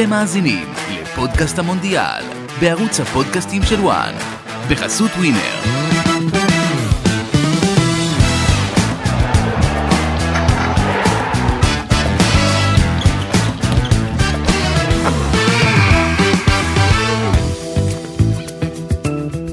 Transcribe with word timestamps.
אתם 0.00 0.10
מאזינים 0.10 0.64
לפודקאסט 1.02 1.58
המונדיאל, 1.58 2.22
בערוץ 2.60 3.00
הפודקאסטים 3.00 3.62
של 3.62 3.80
וואן, 3.80 4.12
בחסות 4.70 5.10
ווינר. 5.10 5.38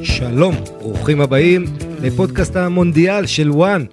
שלום, 0.03 0.55
ברוכים 0.79 1.21
הבאים 1.21 1.65
לפודקאסט 2.01 2.55
המונדיאל 2.55 3.25
של 3.25 3.51
וואן. 3.51 3.85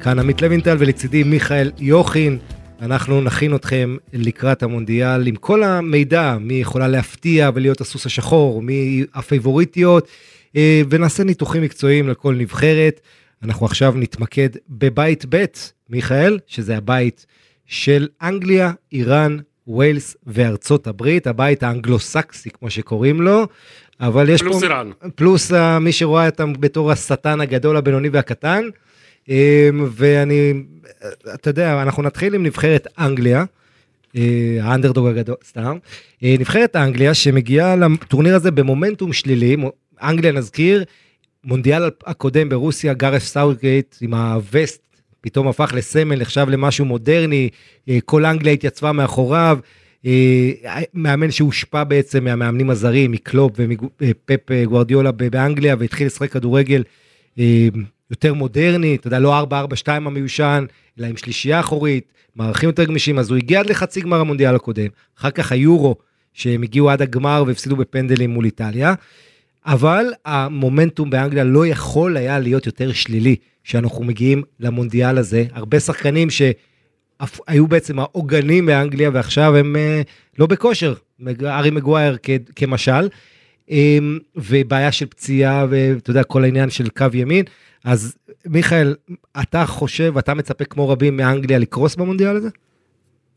כאן 0.00 0.18
עמית 0.18 0.42
לוינטל 0.42 0.76
ולצידי 0.78 1.22
מיכאל 1.22 1.70
יוכין. 1.78 2.38
אנחנו 2.80 3.20
נכין 3.20 3.54
אתכם 3.54 3.96
לקראת 4.12 4.62
המונדיאל 4.62 5.26
עם 5.26 5.36
כל 5.36 5.62
המידע, 5.62 6.36
מי 6.40 6.54
יכולה 6.54 6.88
להפתיע 6.88 7.50
ולהיות 7.54 7.80
הסוס 7.80 8.06
השחור, 8.06 8.62
מי 8.62 9.04
הפייבוריטיות, 9.14 10.08
אה, 10.56 10.82
ונעשה 10.90 11.24
ניתוחים 11.24 11.62
מקצועיים 11.62 12.08
לכל 12.08 12.34
נבחרת. 12.34 13.00
אנחנו 13.42 13.66
עכשיו 13.66 13.92
נתמקד 13.96 14.48
בבית 14.68 15.24
ב', 15.28 15.44
מיכאל, 15.90 16.38
שזה 16.46 16.76
הבית 16.76 17.26
של 17.66 18.08
אנגליה, 18.22 18.72
איראן, 18.92 19.36
ווילס 19.66 20.16
וארצות 20.26 20.86
הברית, 20.86 21.26
הבית 21.26 21.62
האנגלו-סקסי 21.62 22.50
כמו 22.50 22.70
שקוראים 22.70 23.22
לו, 23.22 23.46
אבל 24.00 24.28
יש 24.28 24.40
פלוס 24.40 24.60
פה... 24.60 24.66
איראן. 24.66 24.90
פלוס 25.14 25.52
אה, 25.52 25.78
מי 25.78 25.92
שרואה 25.92 26.26
אותם 26.26 26.52
בתור 26.60 26.92
השטן 26.92 27.40
הגדול, 27.40 27.76
הבינוני 27.76 28.08
והקטן. 28.08 28.62
אה, 29.28 29.70
ואני, 29.90 30.52
אתה 31.34 31.50
יודע, 31.50 31.82
אנחנו 31.82 32.02
נתחיל 32.02 32.34
עם 32.34 32.42
נבחרת 32.42 32.86
אנגליה, 32.98 33.44
אה, 34.16 34.58
האנדרדוג 34.62 35.06
הגדול, 35.06 35.36
סתם. 35.48 35.78
אה, 36.24 36.34
נבחרת 36.38 36.76
אנגליה 36.76 37.14
שמגיעה 37.14 37.76
לטורניר 37.76 38.36
הזה 38.36 38.50
במומנטום 38.50 39.12
שלילי, 39.12 39.56
אנגליה 40.02 40.32
נזכיר, 40.32 40.84
מונדיאל 41.44 41.82
הקודם 42.06 42.48
ברוסיה, 42.48 42.94
גארת' 42.94 43.24
סאוטגייט 43.24 43.96
עם 44.00 44.14
הווסט, 44.14 44.82
פתאום 45.20 45.48
הפך 45.48 45.72
לסמל, 45.76 46.20
נחשב 46.20 46.46
למשהו 46.48 46.84
מודרני, 46.84 47.48
אה, 47.88 47.98
כל 48.04 48.24
אנגליה 48.24 48.52
התייצבה 48.52 48.92
מאחוריו. 48.92 49.58
מאמן 50.94 51.30
שהושפע 51.30 51.84
בעצם 51.84 52.24
מהמאמנים 52.24 52.70
הזרים, 52.70 53.12
מקלופ 53.12 53.52
ופפ 54.00 54.50
גווארדיולה 54.64 55.12
באנגליה, 55.12 55.76
והתחיל 55.78 56.06
לשחק 56.06 56.32
כדורגל 56.32 56.82
יותר 58.10 58.34
מודרני, 58.34 58.94
אתה 58.96 59.06
יודע, 59.06 59.18
לא 59.18 59.42
4-4-2 59.42 59.44
המיושן, 59.88 60.64
אלא 61.00 61.06
עם 61.06 61.16
שלישייה 61.16 61.60
אחורית, 61.60 62.12
מערכים 62.36 62.68
יותר 62.68 62.84
גמישים, 62.84 63.18
אז 63.18 63.30
הוא 63.30 63.36
הגיע 63.36 63.60
עד 63.60 63.70
לחצי 63.70 64.00
גמר 64.00 64.20
המונדיאל 64.20 64.54
הקודם, 64.54 64.86
אחר 65.18 65.30
כך 65.30 65.52
היורו, 65.52 65.96
שהם 66.32 66.62
הגיעו 66.62 66.90
עד 66.90 67.02
הגמר 67.02 67.44
והפסידו 67.46 67.76
בפנדלים 67.76 68.30
מול 68.30 68.44
איטליה, 68.44 68.94
אבל 69.66 70.06
המומנטום 70.24 71.10
באנגליה 71.10 71.44
לא 71.44 71.66
יכול 71.66 72.16
היה 72.16 72.38
להיות 72.38 72.66
יותר 72.66 72.92
שלילי, 72.92 73.36
שאנחנו 73.64 74.04
מגיעים 74.04 74.42
למונדיאל 74.60 75.18
הזה, 75.18 75.44
הרבה 75.52 75.80
שחקנים 75.80 76.28
שהיו 76.30 77.66
בעצם 77.66 77.98
העוגנים 77.98 78.66
באנגליה 78.66 79.10
ועכשיו 79.12 79.56
הם 79.56 79.76
אה, 79.76 80.02
לא 80.38 80.46
בכושר, 80.46 80.94
ארי 81.44 81.70
מגווייר 81.70 82.16
כמשל, 82.56 83.08
ובעיה 84.36 84.92
של 84.92 85.06
פציעה 85.06 85.66
ואתה 85.70 86.10
יודע 86.10 86.22
כל 86.22 86.44
העניין 86.44 86.70
של 86.70 86.88
קו 86.88 87.06
ימין 87.14 87.44
אז 87.84 88.16
מיכאל 88.46 88.94
אתה 89.40 89.66
חושב 89.66 90.18
אתה 90.18 90.34
מצפה 90.34 90.64
כמו 90.64 90.88
רבים 90.88 91.16
מאנגליה 91.16 91.58
לקרוס 91.58 91.96
במונדיאל 91.96 92.36
הזה? 92.36 92.48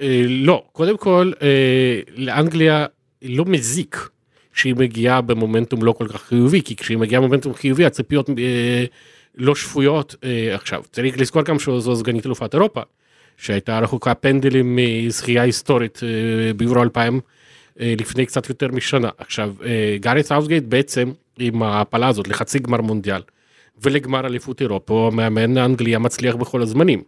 אה, 0.02 0.26
לא, 0.28 0.64
קודם 0.72 0.98
כל, 0.98 1.32
אה, 1.42 2.00
לאנגליה 2.16 2.86
לא 3.22 3.46
מזיק 3.46 4.10
שהיא 4.54 4.76
מגיעה 4.76 5.22
במומנטום 5.22 5.84
לא 5.84 5.92
כל 5.92 6.08
כך 6.08 6.22
חיובי, 6.22 6.62
כי 6.62 6.76
כשהיא 6.76 6.98
מגיעה 6.98 7.22
במומנטום 7.22 7.54
חיובי 7.54 7.86
הציפיות 7.86 8.30
אה, 8.30 8.86
לא 9.36 9.56
שפויות 9.56 10.16
עכשיו. 10.54 10.84
צריך 10.92 11.20
לזכור 11.20 11.42
גם 11.42 11.60
שזו 11.60 11.96
סגנית 11.96 12.26
אלופת 12.26 12.54
אירופה, 12.54 12.82
שהייתה 13.38 13.80
רחוקה 13.80 14.14
פנדלים 14.14 14.76
מזכייה 14.80 15.44
היסטורית 15.44 16.00
ביורו 16.58 16.84
2000 16.84 17.14
אה, 17.14 17.20
לפני 17.78 18.26
קצת 18.26 18.50
יותר 18.50 18.68
משנה. 18.68 19.10
עכשיו, 19.18 19.54
אה, 19.66 19.98
גארי 20.00 20.24
סאוסגייט 20.24 20.64
בעצם 20.64 21.12
עם 21.40 21.64
ההעפלה 21.64 22.08
הזאת 22.08 22.28
לחצי 22.28 22.60
גמר 22.60 22.82
מונדיאל 22.82 23.22
ולגמר 23.82 24.26
אליפות 24.26 24.62
אירופה, 24.62 24.94
הוא 24.94 25.14
מאמן 25.14 25.58
האנגליה 25.58 26.00
מצליח 26.00 26.36
בכל 26.36 26.62
הזמנים. 26.62 27.04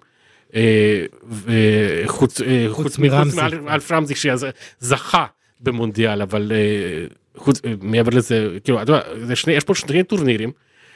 אה, 0.56 1.06
וחוץ 1.24 2.42
אה, 2.42 2.66
חוץ 2.70 2.98
מרמזי. 2.98 3.42
מאלף 3.62 3.92
רמזי 3.92 4.14
שזכה 4.16 5.26
במונדיאל 5.60 6.22
אבל 6.22 6.52
אה, 6.56 7.08
חוץ 7.38 7.62
אה, 7.66 7.74
מעבר 7.82 8.12
לזה 8.18 8.48
כאילו 8.64 8.82
אתה 8.82 8.92
יודע, 8.92 9.36
שני, 9.36 9.54
יש 9.54 9.64
פה 9.64 9.76
שני 9.76 10.04
טורנירים 10.04 10.52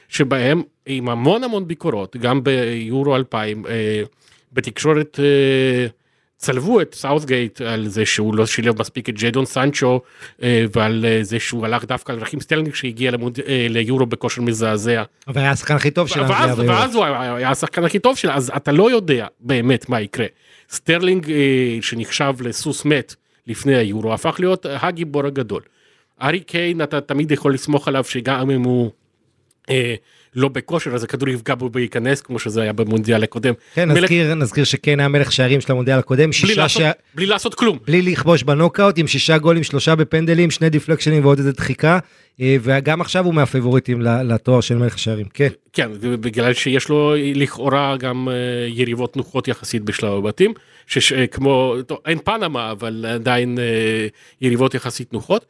שבהם 0.09 0.61
עם 0.85 1.09
המון 1.09 1.43
המון 1.43 1.67
ביקורות 1.67 2.17
גם 2.17 2.43
ביורו 2.43 3.15
2000 3.15 3.65
אה, 3.67 4.01
בתקשורת 4.53 5.19
אה, 5.19 5.87
צלבו 6.39 6.81
את 6.81 6.95
סאוטגייט 6.95 7.61
על 7.61 7.87
זה 7.87 8.05
שהוא 8.05 8.35
לא 8.35 8.45
שילב 8.45 8.79
מספיק 8.79 9.09
את 9.09 9.15
ג'יידון 9.15 9.45
סנצ'ו 9.45 10.01
אה, 10.43 10.65
ועל 10.75 11.05
אה, 11.07 11.19
זה 11.21 11.39
שהוא 11.39 11.65
הלך 11.65 11.85
דווקא 11.85 12.11
על 12.11 12.19
רחים 12.19 12.39
סטרלינג 12.39 12.73
שהגיע 12.73 13.11
למונד, 13.11 13.39
אה, 13.39 13.67
ליורו 13.69 14.05
בכושר 14.05 14.41
מזעזע 14.41 15.03
אבל 15.27 15.41
היה 15.41 15.51
השחקן 15.51 15.75
הכי 15.75 15.91
טוב 15.91 16.07
של 16.07 16.19
אנגליה 16.19 16.45
ואז. 16.47 16.59
ואז 16.59 16.95
הוא 16.95 17.05
היה 17.05 17.49
השחקן 17.49 17.83
הכי 17.83 17.99
טוב 17.99 18.17
שלה, 18.17 18.35
אז 18.35 18.51
אתה 18.57 18.71
לא 18.71 18.91
יודע 18.91 19.27
באמת 19.39 19.89
מה 19.89 20.01
יקרה. 20.01 20.25
סטרלינג 20.69 21.31
שנחשב 21.81 22.33
לסוס 22.41 22.85
מת 22.85 23.15
לפני 23.47 23.75
היורו 23.75 24.13
הפך 24.13 24.35
להיות 24.39 24.65
הגיבור 24.69 25.25
הגדול. 25.25 25.61
הארי 26.21 26.39
קיין 26.39 26.81
אתה 26.81 27.01
תמיד 27.01 27.31
יכול 27.31 27.53
לסמוך 27.53 27.87
עליו 27.87 28.03
שגם 28.03 28.51
אם 28.51 28.63
הוא 28.63 28.91
לא 30.35 30.47
בכושר 30.47 30.91
אז 30.95 31.03
הכדור 31.03 31.29
יפגע 31.29 31.55
בו 31.55 31.69
וייכנס 31.73 32.21
כמו 32.21 32.39
שזה 32.39 32.61
היה 32.61 32.73
במונדיאל 32.73 33.23
הקודם. 33.23 33.53
כן 33.73 33.89
מלך- 33.91 34.03
נזכיר 34.03 34.33
נזכיר 34.35 34.63
שכן 34.63 34.99
היה 34.99 35.07
מלך 35.07 35.31
שערים 35.31 35.61
של 35.61 35.71
המונדיאל 35.71 35.99
הקודם 35.99 36.29
בלי 36.43 36.55
לעשות, 36.55 36.81
שה- 36.81 36.91
בלי 37.15 37.25
לעשות 37.25 37.55
כלום. 37.55 37.77
בלי 37.87 38.01
לכבוש 38.01 38.43
בנוקאוט 38.43 38.97
עם 38.97 39.07
שישה 39.07 39.37
גולים 39.37 39.63
שלושה 39.63 39.95
בפנדלים 39.95 40.51
שני 40.51 40.69
דיפלקשנים 40.69 41.25
ועוד 41.25 41.37
איזה 41.37 41.51
דחיקה 41.51 41.99
אה, 42.41 42.55
וגם 42.61 43.01
עכשיו 43.01 43.25
הוא 43.25 43.33
מהפייבוריטים 43.33 44.01
ל- 44.01 44.33
לתואר 44.33 44.61
של 44.61 44.77
מלך 44.77 44.99
שערים 44.99 45.25
כן 45.33 45.47
כן, 45.73 45.89
בגלל 46.01 46.53
שיש 46.53 46.89
לו 46.89 47.13
לכאורה 47.35 47.97
גם 47.97 48.29
אה, 48.29 48.33
יריבות 48.69 49.17
נוחות 49.17 49.47
יחסית 49.47 49.81
בשלב 49.83 50.13
הבתים, 50.13 50.53
שש, 50.87 51.13
אה, 51.13 51.25
אין 52.05 52.17
פנמה, 52.23 52.71
אבל 52.71 53.05
עדיין 53.09 53.57
יריבות 54.41 54.73
יחסית 54.75 55.13
נוחות. 55.13 55.45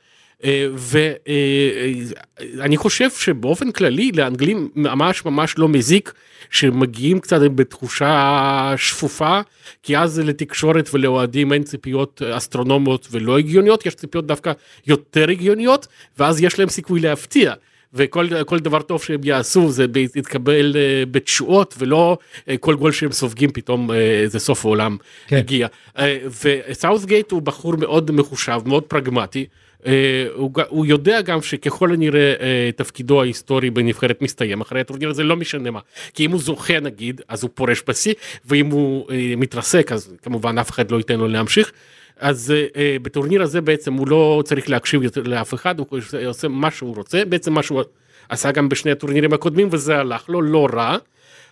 ואני 2.57 2.77
חושב 2.77 3.09
שבאופן 3.11 3.71
כללי 3.71 4.11
לאנגלים 4.11 4.69
ממש 4.75 5.25
ממש 5.25 5.57
לא 5.57 5.69
מזיק 5.69 6.13
שמגיעים 6.49 7.19
קצת 7.19 7.41
בתחושה 7.55 8.73
שפופה 8.77 9.39
כי 9.83 9.97
אז 9.97 10.19
לתקשורת 10.19 10.89
ולאוהדים 10.93 11.53
אין 11.53 11.63
ציפיות 11.63 12.21
אסטרונומיות 12.21 13.07
ולא 13.11 13.37
הגיוניות 13.37 13.85
יש 13.85 13.95
ציפיות 13.95 14.27
דווקא 14.27 14.51
יותר 14.87 15.29
הגיוניות 15.29 15.87
ואז 16.19 16.41
יש 16.41 16.59
להם 16.59 16.69
סיכוי 16.69 16.99
להפתיע. 16.99 17.53
וכל 17.93 18.43
כל 18.43 18.59
דבר 18.59 18.81
טוב 18.81 19.03
שהם 19.03 19.21
יעשו 19.23 19.71
זה 19.71 19.85
יתקבל 20.15 20.75
אה, 20.75 21.03
בתשואות 21.11 21.75
ולא 21.77 22.17
אה, 22.49 22.57
כל 22.57 22.75
גול 22.75 22.91
שהם 22.91 23.11
סופגים 23.11 23.51
פתאום 23.51 23.91
אה, 23.91 24.23
זה 24.25 24.39
סוף 24.39 24.65
העולם 24.65 24.97
כן. 25.27 25.37
הגיע. 25.37 25.67
אה, 25.97 26.17
וסאות'גייט 26.43 27.31
הוא 27.31 27.41
בחור 27.41 27.75
מאוד 27.75 28.11
מחושב 28.11 28.61
מאוד 28.65 28.83
פרגמטי. 28.83 29.45
אה, 29.85 30.27
הוא, 30.33 30.51
הוא 30.69 30.85
יודע 30.85 31.21
גם 31.21 31.41
שככל 31.41 31.93
הנראה 31.93 32.33
אה, 32.39 32.69
תפקידו 32.75 33.21
ההיסטורי 33.21 33.69
בנבחרת 33.69 34.21
מסתיים 34.21 34.61
אחרי 34.61 34.81
הטורניר 34.81 35.09
הזה 35.09 35.23
לא 35.23 35.35
משנה 35.35 35.71
מה 35.71 35.79
כי 36.13 36.25
אם 36.25 36.31
הוא 36.31 36.39
זוכה 36.39 36.79
נגיד 36.79 37.21
אז 37.27 37.43
הוא 37.43 37.51
פורש 37.53 37.83
בשיא 37.87 38.13
ואם 38.45 38.65
הוא 38.65 39.11
אה, 39.11 39.33
מתרסק 39.37 39.91
אז 39.91 40.13
כמובן 40.21 40.57
אף 40.57 40.71
אחד 40.71 40.91
לא 40.91 40.97
ייתן 40.97 41.19
לו 41.19 41.27
להמשיך. 41.27 41.71
אז 42.19 42.53
אה, 42.75 42.97
בטורניר 43.01 43.41
הזה 43.41 43.61
בעצם 43.61 43.93
הוא 43.93 44.07
לא 44.07 44.41
צריך 44.45 44.69
להקשיב 44.69 45.03
יותר 45.03 45.23
לאף 45.23 45.53
אחד, 45.53 45.79
הוא 45.79 45.87
עושה 46.25 46.47
מה 46.47 46.71
שהוא 46.71 46.95
רוצה, 46.95 47.25
בעצם 47.25 47.53
מה 47.53 47.63
שהוא 47.63 47.81
עשה 48.29 48.51
גם 48.51 48.69
בשני 48.69 48.91
הטורנירים 48.91 49.33
הקודמים 49.33 49.67
וזה 49.71 49.97
הלך 49.97 50.29
לו 50.29 50.41
לא 50.41 50.67
רע. 50.73 50.97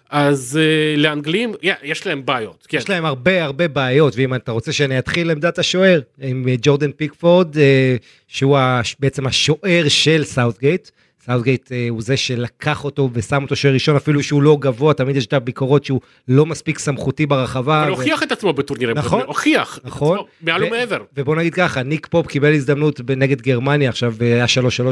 אז 0.10 0.60
אה, 0.62 0.98
לאנגלים 0.98 1.54
יא, 1.62 1.74
יש 1.84 2.08
להם 2.08 2.26
בעיות, 2.26 2.66
כן. 2.70 2.78
יש 2.78 2.90
להם 2.90 3.06
הרבה 3.06 3.44
הרבה 3.44 3.68
בעיות 3.68 4.14
ואם 4.18 4.36
אתה 4.36 4.52
רוצה 4.52 4.72
שאני 4.72 5.00
אתחיל 5.00 5.32
עמדת 5.32 5.60
השוער 5.60 6.00
עם 6.22 6.46
אה, 6.50 6.56
ג'ורדן 6.62 6.92
פיקפורד 6.92 7.58
אה, 7.58 7.96
שהוא 8.28 8.58
הש- 8.58 8.96
בעצם 9.00 9.28
השוער 9.28 9.84
של 9.88 10.24
סאוטגייט. 10.24 10.90
סאוטגייט 11.26 11.72
אה, 11.72 11.88
הוא 11.90 12.02
זה 12.02 12.18
שלקח 12.18 12.84
אותו 12.84 13.10
ושם 13.14 13.44
אותו 13.44 13.56
שוער 13.56 13.74
ראשון 13.74 13.96
אפילו 13.96 14.24
שהוא 14.24 14.42
לא 14.44 14.58
גבוה 14.60 14.94
תמיד 14.94 15.16
יש 15.16 15.26
את 15.26 15.34
הביקורות 15.34 15.86
שהוא 15.86 16.02
לא 16.28 16.46
מספיק 16.46 16.80
סמכותי 16.80 17.26
ברחבה. 17.26 17.82
אבל 17.84 17.92
ו- 17.92 17.96
הוכיח 17.96 18.24
את 18.24 18.32
עצמו 18.32 18.54
בטורנירים 18.54 18.98
נכון, 18.98 19.22
הוכיח, 19.28 19.80
נכון. 19.84 20.20
מעל 20.42 20.64
ו- 20.64 20.68
ומעבר. 20.68 21.02
ובוא 21.18 21.36
נגיד 21.36 21.54
ככה, 21.54 21.84
ניק 21.84 22.08
פופ 22.08 22.28
קיבל 22.28 22.54
הזדמנות 22.54 23.02
נגד 23.18 23.42
גרמניה 23.42 23.90
עכשיו, 23.90 24.14
היה 24.20 24.46
3-3 24.46 24.50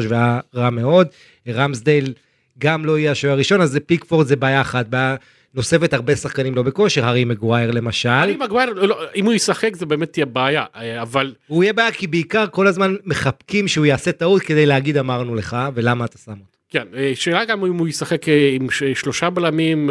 והיה 0.10 0.40
רע 0.56 0.70
מאוד. 0.70 1.08
רמסדייל 1.48 2.14
גם 2.60 2.86
לא 2.86 3.00
יהיה 3.00 3.12
השוער 3.12 3.34
הראשון, 3.34 3.62
אז 3.62 3.72
זה 3.72 3.80
פיקפורד 3.80 4.28
זה 4.28 4.36
בעיה 4.36 4.62
אחת. 4.62 4.88
בעיה 4.88 5.16
נוספת 5.56 5.94
הרבה 5.94 6.16
שחקנים 6.16 6.56
לא 6.56 6.64
בכושר, 6.64 7.06
הארי 7.06 7.26
מגוויר 7.26 7.72
למשל. 7.72 8.10
הארי 8.10 8.38
מגווייר, 8.38 8.74
לא, 8.74 9.00
אם 9.16 9.26
הוא 9.26 9.34
ישחק 9.34 9.76
זה 9.76 9.86
באמת 9.86 10.14
תהיה 10.14 10.26
בעיה, 10.26 10.66
אה, 10.76 11.02
אבל 11.02 11.34
הוא 11.48 11.64
יהיה 11.64 11.74
בעיה 11.74 11.92
כי 11.92 12.08
בעיקר 12.08 12.46
כל 12.52 12.68
הזמן 12.68 12.96
מחבקים 13.06 13.68
שהוא 13.68 13.86
יעשה 13.86 14.12
טעות 14.12 14.42
כדי 14.42 14.66
להגיד 14.66 14.98
אמרנו 14.98 15.36
לך, 15.36 15.58
ולמה 15.74 16.06
אתה 16.06 16.18
שם 16.18 16.32
אותו. 16.32 16.44
כן, 16.70 16.88
אה, 16.98 17.12
שאלה 17.16 17.46
גם 17.46 17.66
אם 17.66 17.78
הוא 17.78 17.88
ישחק 17.88 18.30
אה, 18.30 18.50
עם 18.54 18.68
שלושה 18.96 19.30
בלמים, 19.30 19.90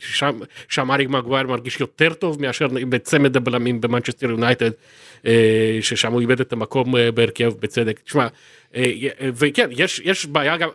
שם, 0.00 0.38
שם 0.68 0.90
אריק 0.90 1.08
מגווייר 1.08 1.46
מרגיש 1.46 1.80
יותר 1.80 2.12
טוב 2.12 2.42
מאשר 2.42 2.66
בצמד 2.68 3.36
הבלמים 3.36 3.80
במנצ'סטר 3.80 4.30
יונייטד, 4.30 4.70
ששם 5.80 6.12
הוא 6.12 6.20
איבד 6.20 6.40
את 6.40 6.52
המקום 6.52 6.94
בהרכב 7.14 7.52
בצדק. 7.60 8.00
תשמע, 8.04 8.26
וכן, 9.20 9.68
יש, 9.70 10.00
יש 10.04 10.26
בעיה 10.26 10.56
גם, 10.56 10.68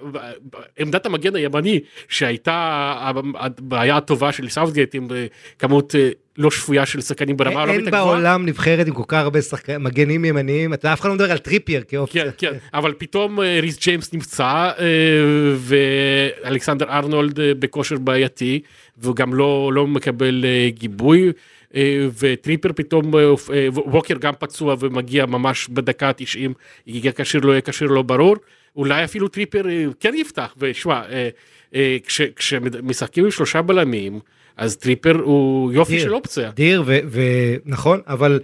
עמדת 0.80 1.06
המגן 1.06 1.36
הימני 1.36 1.80
שהייתה 2.10 2.94
הבעיה 3.36 3.98
הטובה 3.98 4.32
של 4.32 4.50
סאוטגייט 4.50 4.96
עם 4.96 5.08
אה, 5.12 5.26
כמות 5.60 5.96
אה, 5.96 6.10
לא 6.38 6.52
שפויה 6.52 6.86
של 6.86 7.02
שחקנים 7.02 7.38
ברמה 7.38 7.60
העולמית 7.60 7.80
הכי 7.80 7.88
גבוהה. 7.88 8.06
בעולם 8.06 8.46
נבחרת 8.46 8.88
עם 8.88 8.94
כל 8.94 9.04
כך 9.08 9.18
הרבה 9.18 9.42
שחקנים, 9.42 9.84
מגנים 9.84 10.26
ימניים, 10.26 10.74
אתה 10.74 10.94
אף 10.94 11.02
אחד 11.02 11.10
לא 11.10 11.16
מדבר 11.16 11.32
על 11.32 11.38
טריפייר 11.38 11.84
כאופציה. 11.88 12.24
כן, 12.24 12.30
כן, 12.38 12.54
אבל 12.74 12.94
פתאום 12.98 13.42
אה, 13.42 13.60
ריס 13.62 13.80
ג'יימס 13.84 14.14
נפצע 14.14 14.72
אה, 14.80 14.86
ואלכסנדר 16.44 16.86
ארנולד 16.90 17.40
אה, 17.40 17.52
בכושר 17.60 17.98
בעייתי 17.98 18.60
והוא 18.98 19.16
גם 19.16 19.34
לא, 19.34 19.72
לא 19.74 19.88
מקבל 19.88 20.46
גיבוי. 20.70 21.32
וטריפייר 22.20 22.70
פתאום, 22.76 23.12
ווקר 23.76 24.16
גם 24.20 24.34
פצוע 24.40 24.76
ומגיע 24.80 25.26
ממש 25.26 25.68
בדקה 25.68 26.08
ה-90, 26.08 26.50
יהיה 26.88 27.12
כשיר 27.12 27.42
לא 27.42 27.52
יהיה 27.52 27.62
כשיר 27.62 27.88
לא 27.88 28.02
ברור, 28.02 28.36
אולי 28.76 29.04
אפילו 29.04 29.28
טריפייר 29.28 29.64
כן 30.00 30.14
יפתח. 30.18 30.56
ושמע, 30.58 31.02
כש- 32.08 32.22
כשמשחקים 32.36 33.24
עם 33.26 33.32
שלושה 33.32 33.62
בלמים 33.62 34.20
אז 34.58 34.78
טריפייר 34.78 35.16
הוא 35.24 35.74
יופי 35.74 35.92
דיר. 35.96 36.04
של 36.04 36.14
אופציה. 36.14 36.52
דיר, 36.56 36.84
ונכון, 36.86 38.02
אבל, 38.08 38.40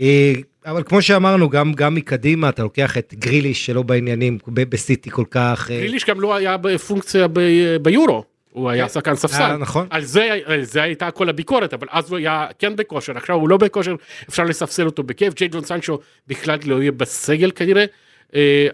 אה, 0.00 0.32
אבל 0.66 0.82
כמו 0.82 1.02
שאמרנו, 1.02 1.48
גם, 1.48 1.72
גם 1.72 1.94
מקדימה 1.94 2.48
אתה 2.48 2.62
לוקח 2.62 2.98
את 2.98 3.14
גריליש 3.18 3.66
שלא 3.66 3.82
בעניינים 3.82 4.38
בסיטי 4.48 5.10
כל 5.10 5.24
כך. 5.30 5.70
אה, 5.70 5.76
גריליש 5.78 6.04
גם 6.04 6.20
לא 6.20 6.34
היה 6.34 6.56
בפונקציה 6.56 7.28
ב- 7.28 7.76
ביורו, 7.82 8.24
הוא 8.50 8.70
היה 8.70 8.88
שחקן 8.88 9.14
ספסל. 9.14 9.42
אה, 9.42 9.56
נכון. 9.56 9.86
על 9.90 10.04
זה, 10.04 10.38
על 10.44 10.62
זה 10.64 10.82
הייתה 10.82 11.10
כל 11.10 11.28
הביקורת, 11.28 11.74
אבל 11.74 11.86
אז 11.90 12.10
הוא 12.10 12.18
היה 12.18 12.46
כן 12.58 12.76
בכושר, 12.76 13.16
עכשיו 13.16 13.36
הוא 13.36 13.48
לא 13.48 13.56
בכושר, 13.56 13.94
אפשר 14.28 14.44
לספסל 14.44 14.86
אותו 14.86 15.02
בכיף, 15.02 15.34
ג'יי 15.34 15.48
ג'יידון 15.48 15.64
סנצ'ו 15.64 15.98
בכלל 16.28 16.58
לא 16.64 16.80
יהיה 16.80 16.92
בסגל 16.92 17.50
כנראה, 17.54 17.82
אה, 17.82 17.86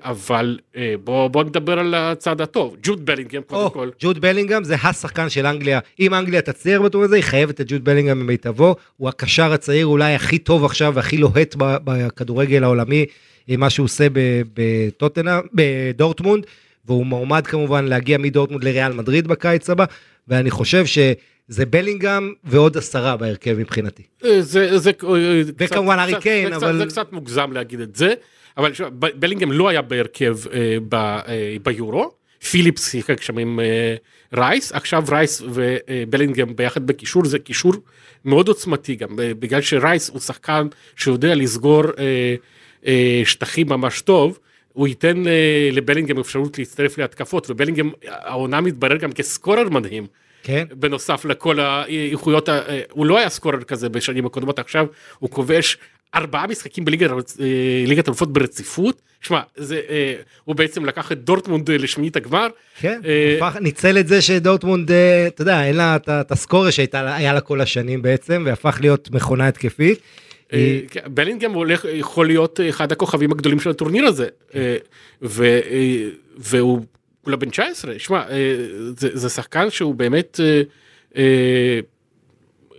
אבל 0.03 0.59
אה, 0.77 0.95
בוא, 1.05 1.29
בוא 1.29 1.45
נדבר 1.45 1.79
על 1.79 1.95
הצד 1.95 2.41
הטוב, 2.41 2.77
ג'וד 2.83 3.07
בלינגהם 3.07 3.43
קודם 3.47 3.62
או, 3.62 3.73
כל. 3.73 3.91
ג'וד 4.01 4.19
בלינגהם 4.21 4.65
זה 4.65 4.75
השחקן 4.75 5.29
של 5.29 5.47
אנגליה. 5.47 5.79
אם 6.01 6.15
אנגליה 6.15 6.41
תצליח 6.43 6.81
בטור 6.81 7.03
הזה, 7.05 7.17
היא 7.17 7.25
חייבת 7.25 7.61
את 7.61 7.67
ג'וד 7.73 7.85
בלינגהם 7.85 8.21
במיטבו. 8.21 8.77
הוא 8.97 9.09
הקשר 9.09 9.53
הצעיר 9.53 9.87
אולי 9.87 10.15
הכי 10.15 10.39
טוב 10.39 10.65
עכשיו 10.65 10.93
והכי 10.95 11.17
לוהט 11.19 11.55
בכדורגל 11.59 12.65
העולמי, 12.65 13.07
אה, 13.51 13.57
מה 13.57 13.71
שהוא 13.71 13.85
עושה 13.85 14.07
ב- 14.12 14.43
בטוטנאם, 14.55 15.41
בדורטמונד, 15.55 16.45
והוא 16.87 17.07
מועמד 17.07 17.47
כמובן 17.47 17.85
להגיע 17.85 18.19
מדורטמונד 18.19 18.65
לריאל 18.65 18.93
מדריד 18.93 19.27
בקיץ 19.29 19.71
הבא, 19.71 19.85
ואני 20.29 20.51
חושב 20.51 20.87
שזה 20.87 21.67
בלינגהם 21.67 22.33
ועוד 22.45 22.77
עשרה 22.77 23.17
בהרכב 23.17 23.57
מבחינתי. 23.59 24.03
אה, 24.25 24.43
זה, 24.43 24.79
זה, 24.79 24.91
אה, 25.05 25.43
וכמובן 25.59 26.07
קצת- 26.09 26.23
קיין, 26.23 26.51
זה 26.51 26.57
אבל- 26.67 26.79
זה 26.79 26.87
קצת 26.87 27.12
מוגזם 27.12 27.53
להגיד 27.53 27.81
את 27.81 27.97
זה, 27.97 28.15
אבל 28.61 28.75
שמע, 28.75 28.89
ב- 28.89 29.21
בלינגהם 29.21 29.53
לא 29.53 29.69
היה 29.69 29.83
בהרכב 29.83 30.37
אה, 30.53 30.77
ב, 30.89 30.95
אה, 30.95 31.57
ביורו, 31.62 32.11
פיליפס 32.51 32.91
שיחק 32.91 33.23
שם 33.23 33.39
עם 33.39 33.61
אה, 33.61 33.95
רייס, 34.35 34.73
עכשיו 34.73 35.05
רייס 35.09 35.43
ובלינגהם 35.43 36.57
ביחד 36.57 36.87
בקישור, 36.87 37.25
זה 37.25 37.39
קישור 37.39 37.73
מאוד 38.25 38.49
עוצמתי 38.49 38.95
גם, 38.95 39.09
בגלל 39.17 39.61
שרייס 39.61 40.11
הוא 40.11 40.21
שחקן 40.21 40.67
שיודע 40.97 41.35
לסגור 41.35 41.83
שטחים 43.25 43.69
ממש 43.69 44.01
טוב. 44.01 44.39
הוא 44.73 44.89
ייתן 44.89 45.23
לבלינגהם 45.73 46.19
אפשרות 46.19 46.59
להצטרף 46.59 46.99
להתקפות 46.99 47.51
ובלינגהם 47.51 47.91
העונה 48.09 48.61
מתברר 48.61 48.97
גם 48.97 49.12
כסקורר 49.12 49.69
מדהים. 49.69 50.07
כן? 50.43 50.65
בנוסף 50.73 51.25
לכל 51.25 51.61
האיכויות, 51.61 52.49
הוא 52.91 53.07
לא 53.07 53.19
היה 53.19 53.29
סקורר 53.29 53.62
כזה 53.62 53.89
בשנים 53.89 54.27
הקודמות, 54.27 54.59
עכשיו 54.59 54.87
הוא 55.19 55.31
כובש 55.31 55.79
ארבעה 56.15 56.47
משחקים 56.47 56.85
בליגת 56.85 57.11
אה, 57.41 57.47
אלופות 58.07 58.33
ברציפות. 58.33 59.03
שמע, 59.21 59.41
זה, 59.57 59.81
אה, 59.91 60.15
הוא 60.45 60.57
בעצם 60.57 60.85
לקח 60.85 61.12
את 61.12 61.25
דורטמונד 61.25 61.71
אה, 61.71 61.79
לשמינית 61.79 62.17
הגמר. 62.17 62.47
כן, 62.81 63.01
אה, 63.05 63.37
הפך- 63.39 63.57
ניצל 63.61 63.99
את 63.99 64.09
זה 64.09 64.23
שדורטמונד, 64.23 64.91
אה, 64.91 65.27
אתה 65.27 65.43
יודע, 65.43 65.65
אין 65.65 65.77
לה 65.77 65.97
את 65.97 66.09
ה- 66.09 66.21
את 66.21 66.33
הסקורר 66.33 66.71
שהיה 66.71 67.33
לה 67.33 67.41
כל 67.41 67.61
השנים 67.61 68.03
בעצם, 68.03 68.43
והפך 68.47 68.79
להיות 68.81 69.11
מכונה 69.11 69.49
התקפית. 69.49 69.99
אה, 70.53 70.81
כן, 70.91 71.01
בלינגהם 71.07 71.53
הולך, 71.53 71.87
יכול 71.93 72.27
להיות 72.27 72.61
אחד 72.69 72.93
הכוכבים 72.93 73.33
הגדולים 73.33 73.61
של 73.61 73.71
הטורניר 73.71 74.05
הזה. 74.07 74.27
ו- 75.23 75.61
והוא 76.39 76.81
כולה 77.25 77.37
בן 77.37 77.51
19, 77.51 77.99
שמע, 77.99 78.23
זה, 78.97 79.09
זה 79.12 79.29
שחקן 79.29 79.71
שהוא 79.71 79.95
באמת 79.95 80.41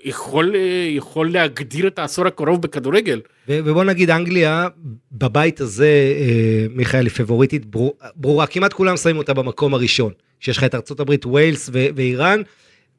יכול, 0.03 0.55
אה, 0.55 0.59
יכול 0.89 1.31
להגדיר 1.31 1.87
את 1.87 1.99
העשור 1.99 2.27
הקרוב 2.27 2.61
בכדורגל. 2.61 3.21
ו- 3.47 3.59
ובוא 3.65 3.83
נגיד 3.83 4.09
אנגליה 4.09 4.67
בבית 5.11 5.61
הזה 5.61 5.85
אה, 6.19 6.65
מיכאל 6.75 7.05
היא 7.05 7.11
פבוריטית 7.11 7.65
ברור- 7.65 7.93
ברורה 8.15 8.47
כמעט 8.47 8.73
כולם 8.73 8.97
שמים 8.97 9.17
אותה 9.17 9.33
במקום 9.33 9.73
הראשון 9.73 10.11
שיש 10.39 10.57
לך 10.57 10.63
את 10.63 10.75
ארצות 10.75 10.99
הברית 10.99 11.25
ווילס 11.25 11.69
ו- 11.73 11.87
ואיראן 11.95 12.41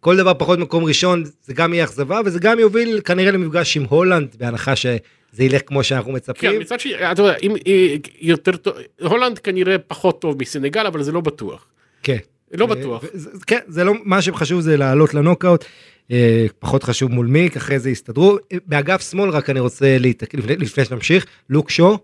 כל 0.01 0.17
דבר 0.17 0.33
פחות 0.39 0.59
מקום 0.59 0.85
ראשון 0.85 1.25
זה 1.43 1.55
גם 1.55 1.75
יהיה 1.75 1.85
אכזבה 1.85 2.21
וזה 2.25 2.39
גם 2.39 2.59
יוביל 2.59 3.01
כנראה 3.05 3.31
למפגש 3.31 3.77
עם 3.77 3.85
הולנד 3.89 4.37
בהנחה 4.39 4.77
שזה 4.77 4.99
ילך 5.39 5.61
כמו 5.67 5.85
שאנחנו 5.85 6.11
כן, 6.11 6.17
מצפים. 6.17 6.61
מצד 6.61 6.81
שני, 6.81 7.13
אתה 7.13 7.23
יודע, 7.23 7.35
אם 7.43 7.57
אה, 7.67 7.95
יותר 8.21 8.57
טוב, 8.57 8.75
הולנד 9.01 9.39
כנראה 9.39 9.79
פחות 9.79 10.21
טוב 10.21 10.37
מסנגל, 10.41 10.87
אבל 10.87 11.03
זה 11.03 11.13
לא 11.13 11.21
בטוח. 11.21 11.67
כן. 12.03 12.17
לא 12.55 12.67
בטוח. 12.67 13.05
כן 13.47 13.59
זה 13.69 13.85
לא 13.85 13.93
מה 14.05 14.23
שחשוב 14.23 14.61
זה 14.61 14.77
לעלות 14.77 15.15
לנוקאוט. 15.15 15.65
אה, 16.11 16.47
פחות 16.59 16.83
חשוב 16.83 17.11
מול 17.13 17.27
מי 17.27 17.49
אחרי 17.57 17.79
זה 17.79 17.91
יסתדרו 17.91 18.39
אה, 18.53 18.59
באגף 18.67 19.11
שמאל 19.11 19.31
רק 19.31 19.51
אני 19.51 19.61
רוצה 19.61 19.99
להתק... 19.99 20.35
לפני, 20.35 20.57
לפני 20.57 20.85
שנמשיך 20.85 21.27
לוק 21.51 21.71
שו 21.71 21.99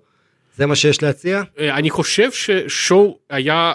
זה 0.56 0.66
מה 0.66 0.76
שיש 0.76 1.02
להציע. 1.02 1.42
אה, 1.58 1.74
אני 1.76 1.90
חושב 1.90 2.32
ששואו 2.32 3.18
היה, 3.30 3.72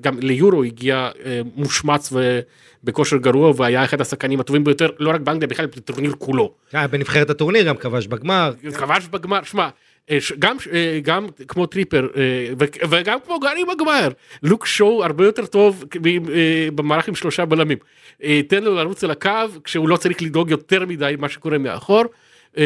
גם 0.00 0.18
ליורו 0.18 0.62
הגיע 0.62 1.10
מושמץ 1.56 2.12
ובכושר 2.12 3.16
גרוע, 3.16 3.52
והיה 3.56 3.84
אחד 3.84 4.00
השחקנים 4.00 4.40
הטובים 4.40 4.64
ביותר, 4.64 4.88
לא 4.98 5.10
רק 5.10 5.20
באנגליה, 5.20 5.48
בכלל 5.48 5.66
בטורניר 5.66 6.12
כולו. 6.18 6.54
היה 6.72 6.86
בנבחרת 6.86 7.30
הטורניר 7.30 7.62
גם 7.62 7.76
כבש 7.76 8.06
בגמר. 8.06 8.52
כבש 8.74 9.08
בגמר, 9.08 9.42
שמע, 9.42 9.68
גם, 10.38 10.56
אה, 10.72 11.00
גם 11.02 11.26
כמו 11.48 11.66
טריפר 11.66 12.08
אה, 12.16 12.48
וגם 12.90 13.18
כמו 13.26 13.40
גארי 13.40 13.64
בגמר, 13.64 14.08
לוק 14.42 14.66
שואו 14.66 15.04
הרבה 15.04 15.24
יותר 15.24 15.46
טוב 15.46 15.84
אה, 16.06 16.68
במערך 16.74 17.08
עם 17.08 17.14
שלושה 17.14 17.44
בלמים. 17.44 17.78
אה, 18.22 18.40
תן 18.48 18.64
לו 18.64 18.74
לרוץ 18.74 19.04
על 19.04 19.10
הקו 19.10 19.30
כשהוא 19.64 19.88
לא 19.88 19.96
צריך 19.96 20.22
לדאוג 20.22 20.50
יותר 20.50 20.86
מדי 20.86 21.14
מה 21.18 21.28
שקורה 21.28 21.58
מאחור, 21.58 22.04
אה, 22.58 22.64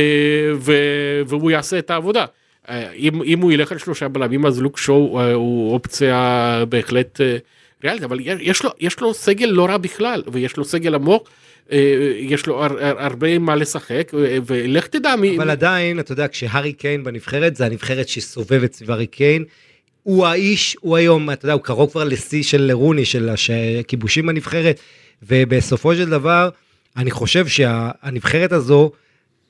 והוא 1.27 1.51
יעשה 1.51 1.79
את 1.79 1.91
העבודה. 1.91 2.25
אה, 2.69 2.93
אם, 2.93 3.23
אם 3.23 3.41
הוא 3.41 3.53
ילך 3.53 3.73
על 3.73 3.79
שלושה 3.79 4.09
בלמים 4.09 4.47
אז 4.47 4.63
לוק 4.63 4.79
שואו 4.79 5.21
אה, 5.21 5.33
הוא 5.33 5.75
אופציה 5.75 6.65
בהחלט 6.69 7.21
אה, 7.21 7.37
ריאלית, 7.85 8.03
אבל 8.03 8.19
יש- 8.41 8.63
לו, 8.65 8.71
יש 8.81 9.01
לו 9.01 9.15
סגל 9.15 9.47
לא 9.47 9.65
רע 9.67 9.77
בכלל, 9.77 10.23
ויש 10.33 10.57
לו 10.57 10.65
סגל 10.65 10.95
עמוק. 10.95 11.31
אה, 11.73 11.79
יש 12.19 12.47
לו 12.47 12.65
הר- 12.65 12.85
הר- 12.85 13.03
הרבה 13.03 13.39
מה 13.39 13.57
לשחק 13.57 14.13
אה, 14.15 14.39
ולך 14.47 14.87
תדע 14.87 15.17
מי 15.17 15.37
אבל 15.37 15.51
עדיין 15.51 16.01
אתה 16.01 16.13
יודע 16.13 16.29
כשהארי 16.29 16.73
קיין 16.73 17.05
בנבחרת 17.05 17.57
זה 17.57 17.67
הנבחרת 17.67 18.09
שסובבת 18.09 18.73
סביב 18.73 18.91
הארי 18.91 19.07
קיין. 19.07 19.45
הוא 20.03 20.27
האיש 20.27 20.77
הוא 20.81 20.97
היום 20.97 21.31
אתה 21.31 21.45
יודע 21.45 21.53
הוא 21.53 21.63
קרוב 21.63 21.91
כבר 21.91 22.05
לשיא 22.05 22.43
של 22.43 22.71
רוני 22.73 23.05
של 23.05 23.29
הש- 23.29 23.51
כיבושים 23.89 24.27
בנבחרת 24.27 24.81
ובסופו 25.23 25.95
של 25.95 26.11
דבר 26.11 26.49
אני 26.97 27.11
חושב 27.11 27.47
שהנבחרת 27.47 28.53
הזו. 28.53 28.91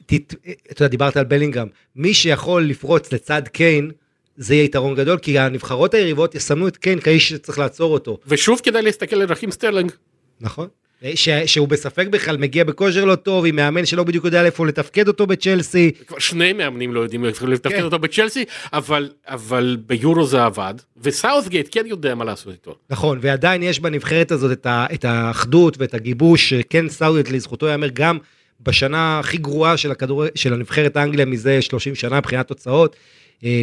תת- 0.06 0.34
אתה 0.70 0.82
יודע 0.82 0.88
דיברת 0.88 1.16
על 1.16 1.24
בלינגהאם 1.24 1.68
מי 1.96 2.14
שיכול 2.14 2.62
לפרוץ 2.62 3.12
לצד 3.12 3.42
קיין 3.48 3.90
זה 4.36 4.54
יהיה 4.54 4.64
יתרון 4.64 4.94
גדול 4.94 5.18
כי 5.18 5.38
הנבחרות 5.38 5.94
היריבות 5.94 6.34
יסמנו 6.34 6.68
את 6.68 6.76
קיין 6.76 7.00
כאיש 7.00 7.28
שצריך 7.28 7.58
לעצור 7.58 7.92
אותו 7.92 8.18
ושוב 8.26 8.60
כדאי 8.62 8.82
להסתכל 8.82 9.16
על 9.16 9.28
רחים 9.28 9.50
סטרלינג. 9.50 9.92
נכון. 10.40 10.68
ש, 11.14 11.28
שהוא 11.28 11.68
בספק 11.68 12.06
בכלל 12.10 12.36
מגיע 12.36 12.64
בכושר 12.64 13.04
לא 13.04 13.14
טוב 13.14 13.46
עם 13.46 13.56
מאמן 13.56 13.86
שלא 13.86 14.04
בדיוק 14.04 14.24
יודע 14.24 14.44
איפה 14.44 14.66
לתפקד 14.66 15.08
אותו 15.08 15.26
בצ'לסי 15.26 15.90
כבר 16.06 16.18
שני 16.18 16.52
מאמנים 16.52 16.94
לא 16.94 17.00
יודעים 17.00 17.24
איך 17.24 17.42
לתפקד 17.42 17.76
כן. 17.76 17.82
אותו 17.82 17.98
בצ'לסי 17.98 18.44
אבל 18.72 19.10
אבל 19.26 19.76
ביורו 19.86 20.26
זה 20.26 20.44
עבד 20.44 20.74
וסאות'גייט 21.02 21.68
כן 21.70 21.86
יודע 21.86 22.14
מה 22.14 22.24
לעשות 22.24 22.52
איתו. 22.52 22.76
נכון 22.90 23.18
ועדיין 23.20 23.62
יש 23.62 23.80
בנבחרת 23.80 24.30
הזאת 24.30 24.52
את, 24.52 24.66
ה, 24.66 24.86
את 24.94 25.04
האחדות 25.04 25.76
ואת 25.78 25.94
הגיבוש 25.94 26.48
שכן 26.48 26.88
סאודיוט 26.88 27.30
לזכותו 27.30 27.66
ייאמר 27.66 27.88
גם 27.92 28.18
בשנה 28.60 29.18
הכי 29.18 29.38
גרועה 29.38 29.76
של 29.76 29.90
הכדור 29.90 30.24
של 30.34 30.52
הנבחרת 30.52 30.96
האנגליה 30.96 31.26
מזה 31.26 31.62
30 31.62 31.94
שנה 31.94 32.18
מבחינת 32.18 32.48
תוצאות 32.48 32.96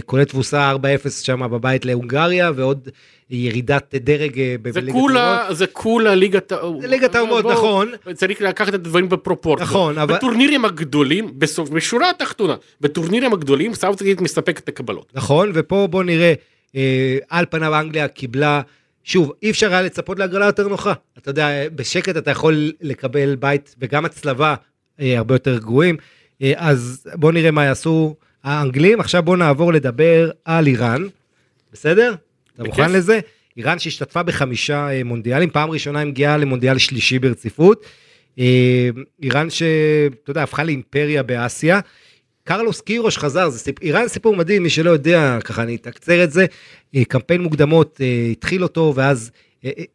כולל 0.05 0.23
תבוסה 0.23 0.71
4-0 0.75 0.77
שם 1.09 1.39
בבית 1.51 1.85
להונגריה, 1.85 2.51
ועוד 2.55 2.89
ירידת 3.29 3.95
דרג 3.95 4.39
אה, 4.39 4.55
בליגת 4.61 4.87
האומות. 4.95 5.55
זה 5.57 5.67
כולה 5.67 6.15
ליגת 6.15 6.51
האומות. 6.51 6.81
זה 6.81 6.87
ליגת 6.87 7.15
האומות, 7.15 7.43
בואו, 7.43 7.53
נכון. 7.53 7.91
צריך 8.13 8.41
לקחת 8.41 8.69
את 8.69 8.73
הדברים 8.73 9.09
בפרופורציות. 9.09 9.69
נכון, 9.69 9.97
אבל- 9.97 10.15
בטורנירים 10.15 10.65
הגדולים, 10.65 11.33
בסוף, 11.39 11.69
בשורה 11.69 12.09
התחתונה, 12.09 12.55
בטורנירים 12.81 13.33
הגדולים, 13.33 13.73
סאוטגייט 13.73 14.21
מספק 14.21 14.59
את 14.59 14.69
הקבלות. 14.69 15.11
נכון, 15.15 15.51
ופה 15.53 15.87
בוא 15.91 16.03
נראה, 16.03 16.33
אה, 16.75 17.17
על 17.29 17.45
פניו 17.49 17.79
אנגליה 17.79 18.07
קיבלה, 18.07 18.61
שוב, 19.03 19.31
אי 19.43 19.49
אפשר 19.49 19.71
היה 19.71 19.81
לצפות 19.81 20.19
להגרלה 20.19 20.45
יותר 20.45 20.67
נוחה. 20.67 20.93
אתה 21.17 21.29
יודע, 21.29 21.47
בשקט 21.75 22.17
אתה 22.17 22.31
יכול 22.31 22.71
לקבל 22.81 23.35
בית, 23.35 23.75
וגם 23.79 24.05
הצלבה 24.05 24.55
אה, 25.01 25.17
הרבה 25.17 25.35
יותר 25.35 25.57
גרועים. 25.57 25.97
אה, 26.41 26.53
אז 26.57 27.07
בוא 27.15 27.31
נראה 27.31 27.51
מה 27.51 27.65
יעשו 27.65 28.15
האנגלים. 28.49 28.99
עכשיו 28.99 29.23
בוא 29.23 29.37
נעבור 29.37 29.73
לדבר 29.73 30.31
על 30.45 30.67
איראן, 30.67 31.03
בסדר? 31.73 32.15
אתה. 32.55 32.63
מוכן 32.63 32.91
לזה? 32.91 33.19
איראן 33.57 33.79
שהשתתפה 33.79 34.23
בחמישה 34.23 34.89
אה, 34.89 35.03
מונדיאלים, 35.03 35.49
פעם 35.49 35.69
ראשונה 35.69 35.99
היא 35.99 36.07
מגיעה 36.07 36.37
למונדיאל 36.37 36.77
שלישי 36.77 37.19
ברציפות. 37.19 37.85
אה, 38.39 38.89
איראן 39.23 39.49
שאתה 39.49 40.31
יודע, 40.31 40.43
הפכה 40.43 40.63
לאימפריה 40.63 41.23
באסיה. 41.23 41.79
קרלוס 42.43 42.81
קירוש 42.81 43.17
חזר, 43.17 43.49
זה 43.49 43.59
סיפ... 43.59 43.81
איראן 43.81 44.07
סיפור 44.07 44.35
מדהים, 44.35 44.63
מי 44.63 44.69
שלא 44.69 44.89
יודע, 44.89 45.37
ככה 45.43 45.63
אני 45.63 45.75
אתקצר 45.75 46.23
את 46.23 46.31
זה. 46.31 46.45
אה, 46.95 47.05
קמפיין 47.05 47.41
מוקדמות 47.41 48.01
התחיל 48.31 48.63
אותו, 48.63 48.93
ואז 48.95 49.31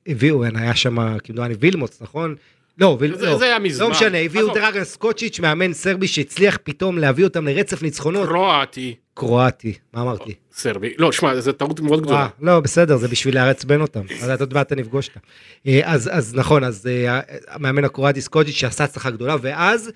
הביאו, 0.06 0.44
היה 0.44 0.74
שם, 0.74 1.18
כמדומני 1.18 1.54
וילמוץ, 1.60 2.02
נכון? 2.02 2.34
לא. 2.78 2.98
זה- 3.00 3.26
לא, 3.26 3.38
זה 3.38 3.44
היה 3.44 3.58
מזמן. 3.58 3.84
לא 3.86 3.90
משנה, 3.90 4.18
הביאו. 4.18 4.54
דרגן 4.54 4.84
סקוצ'יץ', 4.84 5.40
מאמן 5.40 5.72
סרבי 5.72 6.06
שהצליח 6.08 6.58
פתאום 6.62 6.98
להביא 6.98 7.24
אותם 7.24 7.46
לרצף 7.46 7.82
ניצחונות. 7.82 8.28
קרואטי, 8.28 8.94
קרואטי, 9.14 9.74
מה 9.92 10.02
אמרתי? 10.02 10.34
סרבי. 10.52 10.92
לא, 10.98 11.12
שמע, 11.12 11.40
זו 11.40 11.52
טעות 11.52 11.80
מאוד 11.80 12.02
גדולה. 12.02 12.18
אה, 12.20 12.28
לא, 12.40 12.60
בסדר, 12.60 12.96
זה 12.96 13.08
בשביל 13.08 13.34
לעצבן 13.34 13.80
אותם. 13.80 14.02
אז 14.22 14.30
אתה 14.30 14.42
עוד 14.44 14.54
מעט 14.54 14.66
אתה 14.66 14.74
נפגוש 14.74 15.08
אותם. 15.08 15.20
אה, 15.66 15.80
אז, 15.84 16.10
אז 16.12 16.34
נכון, 16.34 16.64
אז 16.64 16.86
אה, 16.86 17.20
המאמן 17.48 17.84
הקרואטי 17.84 18.20
סקוצ'יץ' 18.20 18.54
שעשה 18.54 18.84
הצלחה 18.84 19.10
גדולה, 19.10 19.36
ואז... 19.42 19.90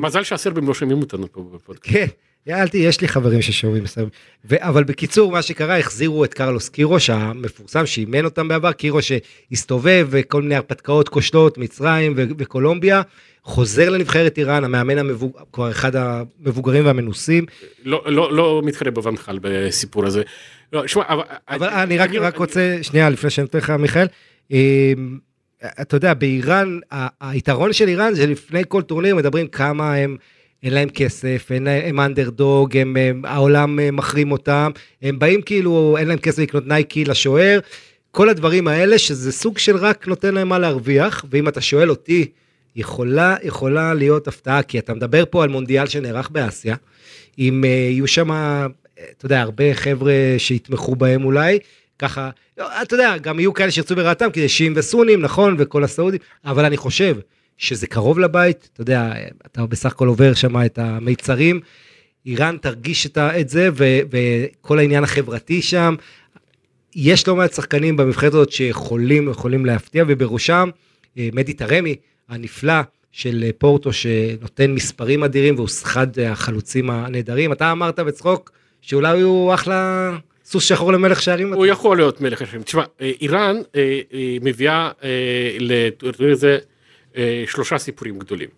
מזל 0.00 0.22
שהסרבים 0.22 0.68
לא 0.68 0.74
שומעים 0.74 0.98
אותנו 1.02 1.32
פה 1.32 1.50
בפודקאסט. 1.54 1.94
כן, 1.96 2.06
יאלתי, 2.46 2.78
יש 2.78 3.00
לי 3.00 3.08
חברים 3.08 3.42
ששומעים 3.42 3.84
מסוים. 3.84 4.08
ו- 4.44 4.56
אבל 4.58 4.84
בקיצור, 4.84 5.32
מה 5.32 5.42
שקרה, 5.42 5.78
החזירו 5.78 6.24
את 6.24 6.34
קרלוס 6.34 6.68
קירוש 6.68 7.10
המפורסם, 7.10 7.86
שאימן 7.86 8.24
אותם 8.24 8.48
בעבר, 8.48 8.72
קירוש 8.72 9.12
שהסתובב 9.12 10.08
וכל 10.10 10.42
מיני 10.42 10.54
הרפתקאות 10.54 11.08
כושלות, 11.08 11.58
מצרים 11.58 12.14
ו- 12.16 12.24
וקולומביה, 12.38 13.02
חוזר 13.42 13.90
לנבחרת 13.90 14.38
איראן, 14.38 14.64
המאמן 14.64 14.98
המבוג... 14.98 15.38
כבר 15.52 15.70
אחד 15.70 15.96
המבוגרים 15.96 16.86
והמנוסים. 16.86 17.46
לא, 17.84 18.02
לא, 18.06 18.32
לא 18.32 18.62
מתחרה 18.64 18.90
בבנחל 18.90 19.38
בסיפור 19.42 20.06
הזה. 20.06 20.22
לא, 20.72 20.86
שמע, 20.86 21.02
אבל... 21.08 21.22
אבל 21.48 21.68
אני 21.68 21.98
רק, 21.98 22.10
רק 22.10 22.36
רוצה, 22.36 22.78
שנייה, 22.82 23.10
לפני 23.10 23.30
שאני 23.30 23.42
נותן 23.42 23.58
לך, 23.58 23.70
מיכאל, 23.70 24.06
אה, 24.52 24.92
אתה 25.80 25.96
יודע, 25.96 26.14
באיראן, 26.14 26.78
היתרון 27.20 27.72
של 27.72 27.88
איראן 27.88 28.14
זה 28.14 28.26
לפני 28.26 28.62
כל 28.68 28.82
טורניר 28.82 29.16
מדברים 29.16 29.46
כמה 29.48 29.94
הם, 29.94 30.16
אין 30.62 30.74
להם 30.74 30.88
כסף, 30.88 31.48
אין 31.50 31.66
הם 31.66 32.00
אנדרדוג, 32.00 32.76
הם, 32.76 32.96
הם, 32.96 33.24
העולם 33.24 33.80
אה, 33.80 33.90
מחרים 33.90 34.32
אותם, 34.32 34.70
הם 35.02 35.18
באים 35.18 35.42
כאילו, 35.42 35.96
אין 35.98 36.08
להם 36.08 36.18
כסף 36.18 36.38
לקנות 36.38 36.66
נייקי 36.66 37.04
לשוער, 37.04 37.58
כל 38.10 38.28
הדברים 38.28 38.68
האלה, 38.68 38.98
שזה 38.98 39.32
סוג 39.32 39.58
של 39.58 39.76
רק 39.76 40.08
נותן 40.08 40.34
להם 40.34 40.48
מה 40.48 40.58
להרוויח, 40.58 41.24
ואם 41.30 41.48
אתה 41.48 41.60
שואל 41.60 41.90
אותי, 41.90 42.26
יכולה, 42.76 43.36
יכולה 43.42 43.94
להיות 43.94 44.28
הפתעה, 44.28 44.62
כי 44.62 44.78
אתה 44.78 44.94
מדבר 44.94 45.24
פה 45.30 45.42
על 45.42 45.48
מונדיאל 45.48 45.86
שנערך 45.86 46.30
באסיה, 46.30 46.76
אם 47.38 47.64
אה, 47.64 47.68
יהיו 47.68 48.06
שם, 48.06 48.30
אה, 48.30 48.66
אתה 49.18 49.26
יודע, 49.26 49.40
הרבה 49.40 49.74
חבר'ה 49.74 50.14
שיתמכו 50.38 50.96
בהם 50.96 51.24
אולי, 51.24 51.58
ככה, 51.98 52.30
לא, 52.58 52.82
אתה 52.82 52.94
יודע, 52.94 53.16
גם 53.16 53.40
יהיו 53.40 53.54
כאלה 53.54 53.70
שירצו 53.70 53.96
ברעתם, 53.96 54.30
כי 54.30 54.40
זה 54.40 54.48
שיעים 54.48 54.72
וסונים, 54.76 55.22
נכון, 55.22 55.56
וכל 55.58 55.84
הסעודים, 55.84 56.20
אבל 56.44 56.64
אני 56.64 56.76
חושב 56.76 57.16
שזה 57.58 57.86
קרוב 57.86 58.18
לבית, 58.18 58.68
אתה 58.72 58.80
יודע, 58.80 59.12
אתה 59.46 59.66
בסך 59.66 59.92
הכל 59.92 60.08
עובר 60.08 60.34
שם 60.34 60.64
את 60.66 60.78
המיצרים, 60.78 61.60
איראן 62.26 62.56
תרגיש 62.56 63.06
את, 63.06 63.48
זה, 63.48 63.68
ו, 63.72 63.84
וכל 64.10 64.78
העניין 64.78 65.04
החברתי 65.04 65.62
שם, 65.62 65.94
יש 66.94 67.28
לא 67.28 67.36
מעט 67.36 67.52
שחקנים 67.52 67.96
בנבחרת 67.96 68.34
הזאת 68.34 68.52
שיכולים 68.52 69.28
יכולים 69.28 69.66
להפתיע, 69.66 70.04
ובראשם 70.08 70.68
אה, 71.18 71.28
מדי 71.32 71.52
טרמי 71.52 71.96
הנפלא 72.28 72.80
של 73.12 73.44
פורטו, 73.58 73.92
שנותן 73.92 74.70
מספרים 74.70 75.24
אדירים, 75.24 75.54
והוא 75.54 75.68
אחד 75.82 76.18
החלוצים 76.18 76.90
הנהדרים. 76.90 77.52
אתה 77.52 77.72
אמרת 77.72 78.00
בצחוק 78.00 78.52
שאולי 78.82 79.20
הוא 79.20 79.54
אחלה 79.54 80.10
סוס 80.44 80.64
שחור 80.64 80.92
למלך 80.92 81.22
שערים. 81.22 81.52
הוא 81.52 81.66
יכול 81.66 81.96
להיות 81.96 82.20
מלך 82.20 82.42
השם. 82.42 82.62
תשמע, 82.62 82.82
אה, 83.00 83.12
איראן 83.20 83.56
אה, 83.76 84.00
אה, 84.12 84.36
מביאה 84.42 84.90
אה, 85.04 85.56
לטורניר 85.60 86.32
הזה 86.32 86.58
שלושה 87.46 87.78
סיפורים 87.78 88.18
גדולים. 88.18 88.48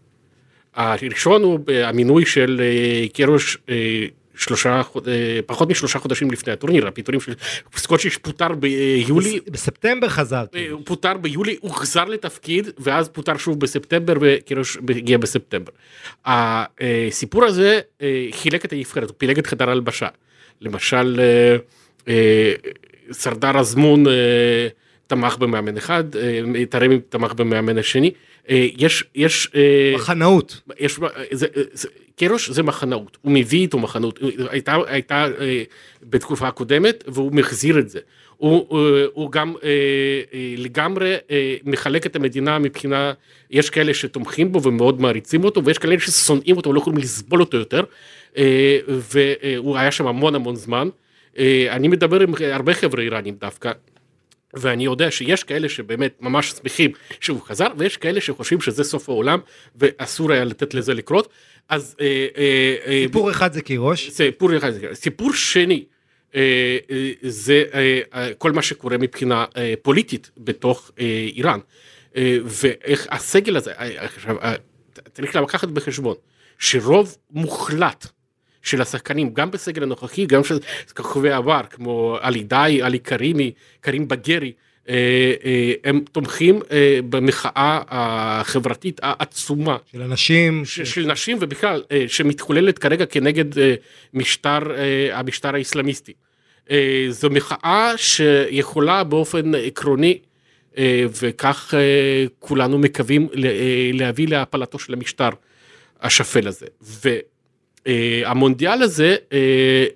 הראשון 0.74 1.42
הוא 1.42 1.58
המינוי 1.84 2.26
של 2.26 2.60
אה, 2.64 3.08
קירוש 3.12 3.58
אה, 3.68 4.06
שלושה, 4.36 4.82
אה, 5.06 5.40
פחות 5.46 5.68
משלושה 5.70 5.98
חודשים 5.98 6.30
לפני 6.30 6.52
הטורניר, 6.52 6.88
הפיטורים 6.88 7.20
של 7.20 7.32
סקוצ'יש 7.76 8.16
פוטר 8.16 8.52
ביולי, 8.52 9.40
בס- 9.40 9.48
בספטמבר 9.50 10.08
חזר. 10.08 10.36
אה, 10.40 10.46
כאילו. 10.46 10.76
הוא 10.76 10.82
פוטר 10.86 11.16
ביולי, 11.16 11.56
הוא 11.60 11.70
חזר 11.70 12.04
לתפקיד, 12.04 12.68
ואז 12.78 13.08
פוטר 13.08 13.36
שוב 13.36 13.60
בספטמבר, 13.60 14.14
וקירוש 14.20 14.76
הגיע 14.88 15.18
בספטמבר. 15.18 15.72
הסיפור 16.26 17.44
הזה 17.44 17.80
אה, 18.02 18.26
חילק 18.32 18.64
את 18.64 18.72
הנבחרת, 18.72 19.08
הוא 19.08 19.14
פילג 19.18 19.38
את 19.38 19.46
חדר 19.46 19.68
ההלבשה. 19.68 20.08
למשל, 20.60 21.20
אה, 21.20 21.56
אה, 22.08 22.52
סרדר 23.12 23.58
אזמון 23.58 24.06
אה, 24.08 24.12
תמך 25.08 25.36
במאמן 25.38 25.76
אחד, 25.76 26.16
אה, 26.16 26.66
תרמי 26.70 26.98
תמך 27.08 27.32
במאמן 27.32 27.78
השני. 27.78 28.10
אה, 28.50 28.66
יש, 28.76 29.04
יש, 29.14 29.48
אה, 29.54 29.92
מחנאות. 29.94 30.60
יש, 30.78 31.00
זה, 31.30 31.46
זה, 31.72 31.88
קירוש 32.16 32.50
זה 32.50 32.62
מחנאות, 32.62 33.18
הוא 33.22 33.32
מביא 33.32 33.60
איתו 33.60 33.78
מחנאות, 33.78 34.18
הייתה, 34.50 34.76
הייתה 34.86 35.26
בתקופה 36.02 36.48
הקודמת 36.48 37.04
והוא 37.06 37.32
מחזיר 37.32 37.78
את 37.78 37.88
זה. 37.88 37.98
הוא, 38.36 38.78
הוא 39.12 39.32
גם 39.32 39.54
לגמרי 40.56 41.16
מחלק 41.64 42.06
את 42.06 42.16
המדינה 42.16 42.58
מבחינה, 42.58 43.12
יש 43.50 43.70
כאלה 43.70 43.94
שתומכים 43.94 44.52
בו 44.52 44.62
ומאוד 44.62 45.00
מעריצים 45.00 45.44
אותו 45.44 45.64
ויש 45.64 45.78
כאלה 45.78 46.00
ששונאים 46.00 46.56
אותו 46.56 46.70
ולא 46.70 46.78
יכולים 46.78 46.98
לסבול 46.98 47.40
אותו 47.40 47.56
יותר 47.56 47.84
והוא 48.88 49.76
היה 49.76 49.92
שם 49.92 50.06
המון 50.06 50.34
המון 50.34 50.56
זמן. 50.56 50.88
אני 51.70 51.88
מדבר 51.88 52.20
עם 52.20 52.34
הרבה 52.40 52.74
חבר'ה 52.74 53.02
איראנים 53.02 53.34
דווקא, 53.40 53.72
ואני 54.54 54.84
יודע 54.84 55.10
שיש 55.10 55.44
כאלה 55.44 55.68
שבאמת 55.68 56.16
ממש 56.20 56.50
שמחים 56.50 56.90
שהוא 57.20 57.40
חזר, 57.42 57.66
ויש 57.76 57.96
כאלה 57.96 58.20
שחושבים 58.20 58.60
שזה 58.60 58.84
סוף 58.84 59.08
העולם, 59.08 59.38
ואסור 59.76 60.32
היה 60.32 60.44
לתת 60.44 60.74
לזה 60.74 60.94
לקרות. 60.94 61.28
אז 61.68 61.96
אה, 62.00 62.26
אה, 62.36 62.76
אה, 62.86 63.02
סיפור 63.06 63.30
אחד 63.30 63.52
זה 63.52 63.62
קירוש. 63.62 64.10
סיפור 64.10 64.56
אחד, 64.56 64.72
סיפור 64.92 65.32
שני, 65.32 65.84
אה, 66.34 66.78
אה, 66.90 67.10
זה 67.22 67.64
אה, 67.74 68.00
אה, 68.14 68.34
כל 68.38 68.52
מה 68.52 68.62
שקורה 68.62 68.98
מבחינה 68.98 69.44
אה, 69.56 69.74
פוליטית 69.82 70.30
בתוך 70.38 70.90
אה, 71.00 71.28
איראן. 71.34 71.58
אה, 72.16 72.38
ואיך 72.44 73.06
הסגל 73.10 73.56
הזה, 73.56 73.72
אה, 73.72 74.06
אה, 74.42 74.54
צריך 75.12 75.36
לקחת 75.36 75.68
בחשבון 75.68 76.14
שרוב 76.58 77.16
מוחלט 77.30 78.06
של 78.62 78.82
השחקנים, 78.82 79.34
גם 79.34 79.50
בסגל 79.50 79.82
הנוכחי, 79.82 80.26
גם 80.26 80.44
של 80.44 80.58
כוכבי 80.96 81.30
עבר, 81.30 81.60
כמו 81.70 82.18
עלי 82.20 82.42
דאי, 82.42 82.82
עלי 82.82 82.98
קרימי, 82.98 83.52
קרים 83.80 84.08
בגרי, 84.08 84.52
אה, 84.88 84.94
אה, 85.44 85.72
הם 85.84 86.00
תומכים 86.12 86.60
אה, 86.70 86.98
במחאה 87.08 87.80
החברתית 87.88 89.00
העצומה 89.02 89.76
של 89.92 90.02
אנשים. 90.02 90.64
ש- 90.64 90.80
של 90.80 91.06
נשים 91.06 91.38
ובכלל 91.40 91.82
שמתחוללת 92.06 92.78
כרגע 92.78 93.06
כנגד 93.06 93.44
משטר 94.14 94.58
המשטר 95.12 95.54
האסלאמיסטי. 95.54 96.12
אה, 96.70 97.06
זו 97.10 97.30
מחאה 97.30 97.92
שיכולה 97.96 99.04
באופן 99.04 99.54
עקרוני 99.54 100.18
וכך 101.22 101.74
כולנו 102.38 102.78
מקווים 102.78 103.28
להביא 103.92 104.28
להפלתו 104.28 104.78
של 104.78 104.92
המשטר 104.92 105.28
השפל 106.00 106.48
הזה. 106.48 106.66
והמונדיאל 107.88 108.82
הזה 108.82 109.16
אה, 109.32 109.86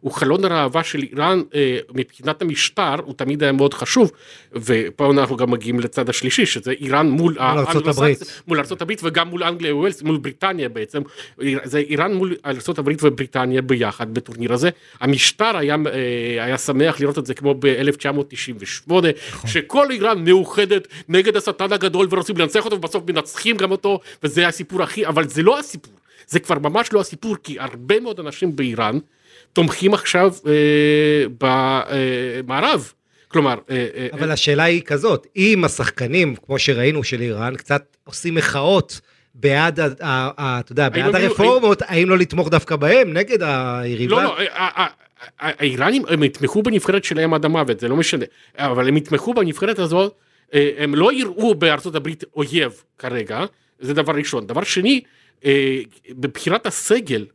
הוא 0.00 0.12
חלון 0.12 0.44
הראווה 0.44 0.84
של 0.84 1.02
איראן 1.02 1.42
אה, 1.54 1.78
מבחינת 1.94 2.42
המשטר 2.42 2.94
הוא 3.04 3.14
תמיד 3.14 3.42
היה 3.42 3.52
מאוד 3.52 3.74
חשוב 3.74 4.12
ופה 4.52 5.10
אנחנו 5.10 5.36
גם 5.36 5.50
מגיעים 5.50 5.80
לצד 5.80 6.08
השלישי 6.08 6.46
שזה 6.46 6.70
איראן 6.70 7.10
מול 7.10 7.36
הברית. 7.38 8.42
מול 8.46 8.60
הברית 8.80 9.00
וגם 9.04 9.28
מול 9.28 9.44
אנגליה 9.44 9.76
וווילס 9.76 10.02
מול 10.02 10.16
בריטניה 10.16 10.68
בעצם. 10.68 11.02
זה 11.64 11.78
איראן 11.78 12.14
מול 12.14 12.36
הברית 12.78 12.98
ובריטניה 13.02 13.62
ביחד 13.62 14.14
בטורניר 14.14 14.52
הזה. 14.52 14.70
המשטר 15.00 15.56
היה 15.56 15.76
אה, 15.86 16.44
היה 16.44 16.58
שמח 16.58 17.00
לראות 17.00 17.18
את 17.18 17.26
זה 17.26 17.34
כמו 17.34 17.54
ב-1998 17.58 18.92
שכל 19.46 19.90
איראן 19.90 20.24
מאוחדת 20.24 20.88
נגד 21.08 21.36
השטן 21.36 21.72
הגדול 21.72 22.06
ורוצים 22.10 22.36
לנצח 22.36 22.64
אותו 22.64 22.76
ובסוף 22.76 23.04
מנצחים 23.08 23.56
גם 23.56 23.70
אותו 23.70 24.00
וזה 24.22 24.48
הסיפור 24.48 24.82
הכי 24.82 25.06
אבל 25.06 25.28
זה 25.28 25.42
לא 25.42 25.58
הסיפור 25.58 25.99
זה 26.30 26.40
כבר 26.40 26.58
ממש 26.58 26.92
לא 26.92 27.00
הסיפור 27.00 27.36
כי 27.42 27.60
הרבה 27.60 28.00
מאוד 28.00 28.20
אנשים 28.20 28.56
באיראן 28.56 28.98
תומכים 29.52 29.94
עכשיו 29.94 30.34
אה, 30.46 31.24
במערב. 31.38 32.92
כלומר, 33.28 33.54
אה, 33.70 33.86
אה, 33.94 34.08
אבל 34.12 34.30
השאלה 34.30 34.62
היא 34.62 34.82
כזאת, 34.82 35.26
אם 35.36 35.64
השחקנים, 35.64 36.36
כמו 36.46 36.58
שראינו 36.58 37.04
של 37.04 37.20
איראן, 37.20 37.56
קצת 37.56 37.96
עושים 38.04 38.34
מחאות 38.34 39.00
בעד, 39.34 39.80
אתה 39.80 40.72
יודע, 40.72 40.88
בעד 40.88 41.14
הרפורמות, 41.14 41.82
האם 41.86 42.08
לא 42.08 42.18
לתמוך 42.18 42.48
דווקא 42.48 42.76
בהם, 42.76 43.12
נגד 43.12 43.38
היריבה? 43.42 44.16
לא, 44.16 44.22
לא, 44.22 44.38
ה- 44.38 44.82
ה- 44.82 44.84
ה- 44.84 44.90
האיראנים 45.38 46.02
הם 46.08 46.22
יתמכו 46.22 46.62
בנבחרת 46.62 47.04
שלהם 47.04 47.34
עד 47.34 47.44
המוות, 47.44 47.80
זה 47.80 47.88
לא 47.88 47.96
משנה, 47.96 48.24
אבל 48.58 48.88
הם 48.88 48.96
יתמכו 48.96 49.34
בנבחרת 49.34 49.78
הזאת, 49.78 50.14
אה, 50.54 50.70
הם 50.78 50.94
לא 50.94 51.12
יראו 51.12 51.54
בארצות 51.54 51.94
הברית 51.94 52.24
אויב 52.36 52.72
כרגע, 52.98 53.44
זה 53.80 53.94
דבר 53.94 54.12
ראשון. 54.12 54.46
דבר 54.46 54.64
שני, 54.64 55.00
אה, 55.00 55.04
בבחירת 56.10 56.66
הסגל, 56.66 57.26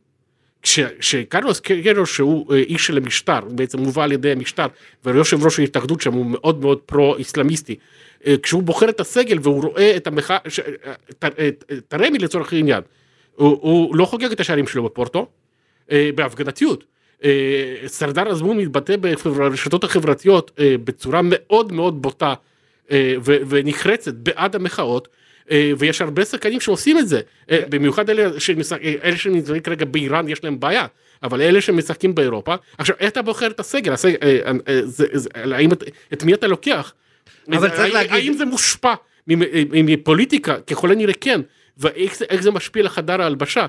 כש- 0.62 0.80
שקרלוס 1.00 1.60
קרו 1.60 2.06
שהוא 2.06 2.52
אה, 2.54 2.58
איש 2.58 2.86
של 2.86 2.96
המשטר, 2.96 3.38
הוא 3.38 3.52
בעצם 3.52 3.78
מובא 3.78 4.04
על 4.04 4.12
ידי 4.12 4.32
המשטר, 4.32 4.66
ויושב 5.04 5.44
ראש 5.44 5.58
ההתאחדות 5.58 6.00
שם 6.00 6.12
הוא 6.12 6.26
מאוד 6.26 6.60
מאוד 6.60 6.78
פרו-אסלאמיסטי, 6.78 7.76
אה, 8.26 8.34
כשהוא 8.42 8.62
בוחר 8.62 8.88
את 8.88 9.00
הסגל 9.00 9.38
והוא 9.42 9.62
רואה 9.62 9.96
את 9.96 10.06
המחאה, 10.06 10.38
אה, 11.24 11.48
את- 11.48 11.94
הרמי 11.94 12.18
לצורך 12.18 12.52
העניין, 12.52 12.82
הוא, 13.34 13.48
הוא 13.60 13.96
לא 13.96 14.04
חוגג 14.04 14.32
את 14.32 14.40
השערים 14.40 14.66
שלו 14.66 14.82
בפורטו, 14.84 15.26
אה, 15.90 16.10
בהפגנתיות. 16.14 16.84
אה, 17.24 17.30
סרדר 17.86 18.28
אזמון 18.28 18.56
מתבטא 18.56 18.96
ברשתות 18.96 19.84
החברתיות 19.84 20.50
אה, 20.58 20.74
בצורה 20.84 21.20
מאוד 21.24 21.72
מאוד 21.72 22.02
בוטה 22.02 22.34
אה, 22.90 23.14
ונחרצת 23.24 24.14
בעד 24.14 24.54
המחאות. 24.56 25.08
אה, 25.50 25.72
ויש 25.78 26.00
הרבה 26.00 26.24
שחקנים 26.24 26.60
שעושים 26.60 26.98
את 26.98 27.08
זה, 27.08 27.20
אה, 27.50 27.60
במיוחד 27.68 28.10
אלה 28.10 28.40
שמשחק- 28.40 28.82
אה, 28.82 28.94
אלה 29.04 29.16
שנמצאים 29.16 29.60
כרגע 29.62 29.84
באיראן 29.84 30.28
יש 30.28 30.44
להם 30.44 30.60
בעיה, 30.60 30.86
אבל 31.22 31.40
אלה 31.42 31.60
שמשחקים 31.60 32.14
באירופה, 32.14 32.54
עכשיו 32.78 32.96
איך 33.00 33.10
אתה 33.12 33.22
בוחר 33.22 33.46
את 33.46 33.60
הסגל, 33.60 33.92
הסגל 33.92 34.16
זה- 34.84 35.06
זה- 35.12 35.28
האם 35.34 35.72
את- 35.72 35.82
את 36.12 36.22
מי 36.24 36.34
אתה 36.34 36.46
לוקח? 36.46 36.92
אבל 37.52 37.68
צריך 37.68 37.94
להגיד- 37.94 38.12
האם 38.12 38.32
זה 38.32 38.44
מושפע 38.44 38.94
מפוליטיקה? 39.26 40.60
ככל 40.60 40.90
הנראה 40.92 41.14
כן, 41.20 41.40
ואיך 41.78 42.14
זה- 42.40 42.50
משפיע 42.50 42.82
לחדר 42.82 43.22
ההלבשה? 43.22 43.66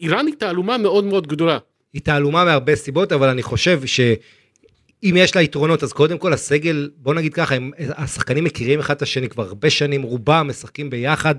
איראן 0.00 0.26
היא 0.26 0.34
תעלומה 0.38 0.78
מאוד 0.78 1.04
מאוד 1.04 1.26
גדולה. 1.26 1.58
היא 1.94 2.02
תעלומה 2.02 2.44
מהרבה 2.44 2.76
סיבות, 2.76 3.12
אבל 3.12 3.28
אני 3.28 3.42
חושב 3.42 3.80
שאם 5.02 5.14
יש 5.16 5.36
לה 5.36 5.42
יתרונות, 5.42 5.82
אז 5.82 5.92
קודם 5.92 6.18
כל 6.18 6.32
הסגל, 6.32 6.90
בוא 6.96 7.14
נגיד 7.14 7.34
ככה, 7.34 7.54
הם, 7.54 7.70
השחקנים 7.78 8.44
מכירים 8.44 8.80
אחד 8.80 8.94
את 8.94 9.02
השני 9.02 9.28
כבר 9.28 9.44
הרבה 9.44 9.70
שנים, 9.70 10.02
רובם 10.02 10.46
משחקים 10.48 10.90
ביחד. 10.90 11.34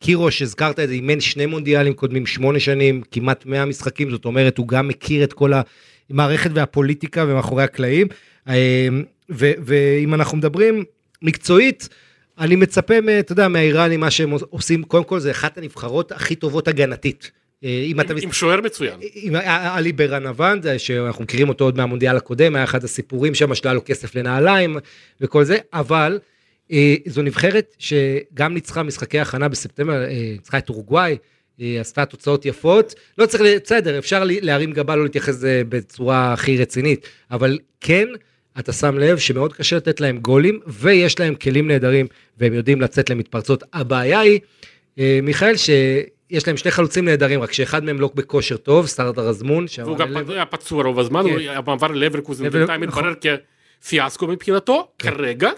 קירוש, 0.00 0.42
הזכרת 0.42 0.80
את 0.80 0.88
זה, 0.88 0.94
אימן 0.94 1.20
שני 1.20 1.46
מונדיאלים 1.46 1.94
קודמים, 1.94 2.26
שמונה 2.26 2.60
שנים, 2.60 3.02
כמעט 3.10 3.46
100 3.46 3.64
משחקים, 3.64 4.10
זאת 4.10 4.24
אומרת, 4.24 4.58
הוא 4.58 4.68
גם 4.68 4.88
מכיר 4.88 5.24
את 5.24 5.32
כל 5.32 5.52
המערכת 6.10 6.50
והפוליטיקה 6.54 7.24
ומאחורי 7.28 7.62
הקלעים. 7.62 8.06
אה, 8.48 8.88
ו- 9.30 9.52
ואם 9.64 10.14
אנחנו 10.14 10.38
מדברים 10.38 10.84
מקצועית, 11.22 11.88
אני 12.38 12.56
מצפה, 12.56 12.94
אתה 13.20 13.32
יודע, 13.32 13.48
מהאיראנים, 13.48 14.00
מה 14.00 14.10
שהם 14.10 14.30
עושים, 14.50 14.82
קודם 14.82 15.04
כל 15.04 15.20
זה 15.20 15.30
אחת 15.30 15.58
הנבחרות 15.58 16.12
הכי 16.12 16.34
טובות 16.34 16.68
הגנתית. 16.68 17.30
אה, 17.64 17.84
אם 17.86 18.00
אתה 18.00 18.14
עם 18.22 18.32
שוער 18.32 18.60
מצוין. 18.60 19.00
עם 19.14 19.34
עלי 19.46 19.92
ברנבן, 19.92 20.58
זה 20.62 20.78
שאנחנו 20.78 21.24
מכירים 21.24 21.48
אותו 21.48 21.64
עוד 21.64 21.76
מהמונדיאל 21.76 22.16
הקודם, 22.16 22.56
היה 22.56 22.64
אחד 22.64 22.84
הסיפורים 22.84 23.34
שם 23.34 23.54
שלא 23.54 23.70
היה 23.70 23.74
לו 23.74 23.82
כסף 23.84 24.14
לנעליים 24.14 24.76
וכל 25.20 25.44
זה, 25.44 25.58
אבל 25.72 26.18
אה, 26.72 26.94
זו 27.06 27.22
נבחרת 27.22 27.74
שגם 27.78 28.54
ניצחה 28.54 28.82
משחקי 28.82 29.20
הכנה 29.20 29.48
בספטמבר, 29.48 30.04
אה, 30.04 30.30
ניצחה 30.32 30.58
את 30.58 30.68
אורוגוואי, 30.68 31.16
אה, 31.60 31.80
עשתה 31.80 32.04
תוצאות 32.04 32.46
יפות, 32.46 32.94
לא 33.18 33.26
צריך, 33.26 33.42
בסדר, 33.64 33.98
אפשר 33.98 34.22
להרים 34.26 34.72
גבה, 34.72 34.96
לא 34.96 35.02
להתייחס 35.02 35.28
לזה 35.28 35.62
בצורה 35.68 36.32
הכי 36.32 36.56
רצינית, 36.56 37.08
אבל 37.30 37.58
כן, 37.80 38.08
אתה 38.58 38.72
שם 38.72 38.98
לב 38.98 39.18
שמאוד 39.18 39.52
קשה 39.52 39.76
לתת 39.76 40.00
להם 40.00 40.18
גולים, 40.18 40.60
ויש 40.66 41.20
להם 41.20 41.34
כלים 41.34 41.68
נהדרים, 41.68 42.06
והם 42.38 42.54
יודעים 42.54 42.80
לצאת 42.80 43.10
למתפרצות. 43.10 43.64
הבעיה 43.72 44.20
היא, 44.20 44.40
אה, 44.98 45.20
מיכאל, 45.22 45.56
שיש 46.32 46.46
להם 46.46 46.56
שני 46.56 46.70
חלוצים 46.70 47.04
נהדרים, 47.04 47.42
רק 47.42 47.52
שאחד 47.52 47.84
מהם 47.84 48.00
לא 48.00 48.10
בכושר 48.14 48.56
טוב, 48.56 48.86
סטארטר 48.86 49.28
אזמון, 49.28 49.68
שם- 49.68 49.82
והוא 49.82 49.96
גם 49.98 50.16
היה 50.28 50.46
פצוע 50.46 50.84
רוב 50.84 50.98
הזמן, 50.98 51.22
כן. 51.24 51.30
הוא 51.30 51.40
המעבר 51.50 51.86
ללברקוזן 51.88 52.44
לבר- 52.44 52.58
בינתיים 52.58 52.84
נכון. 52.84 53.04
מתברר 53.08 53.36
כפיאסקו 53.82 54.26
מבחינתו, 54.26 54.88
כרגע. 54.98 55.50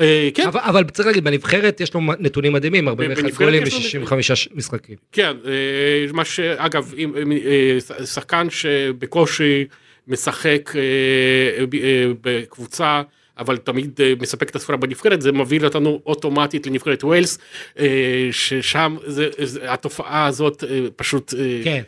אה, 0.00 0.28
כן, 0.34 0.46
אבל, 0.46 0.60
אבל 0.62 0.84
צריך 0.84 1.06
להגיד, 1.06 1.24
בנבחרת 1.24 1.80
יש 1.80 1.94
לו 1.94 2.00
נתונים 2.18 2.52
מדהימים, 2.52 2.88
41 2.88 3.22
בנבחרת 3.24 3.38
גולים 3.46 3.62
יש 3.62 3.94
לו 3.94 4.06
ב-65 4.06 4.14
משחקים. 4.54 4.96
כן, 5.12 5.32
אה, 5.46 5.52
מה 6.12 6.24
שאגב, 6.24 6.94
אה, 7.98 8.06
שחקן 8.06 8.50
שבקושי 8.50 9.64
משחק 10.08 10.70
בקבוצה, 12.22 13.02
אבל 13.38 13.56
תמיד 13.56 14.00
אה, 14.02 14.12
מספק 14.20 14.50
את 14.50 14.56
הספרה 14.56 14.76
בנבחרת, 14.76 15.22
זה 15.22 15.32
מביא 15.32 15.64
אותנו 15.64 16.00
אוטומטית 16.06 16.66
לנבחרת 16.66 17.04
ווילס, 17.04 17.38
אה, 17.78 17.86
ששם 18.32 18.96
זה- 19.06 19.28
זה- 19.42 19.72
התופעה 19.72 20.26
הזאת 20.26 20.64
אה, 20.64 20.80
פשוט... 20.96 21.34
כן. 21.64 21.82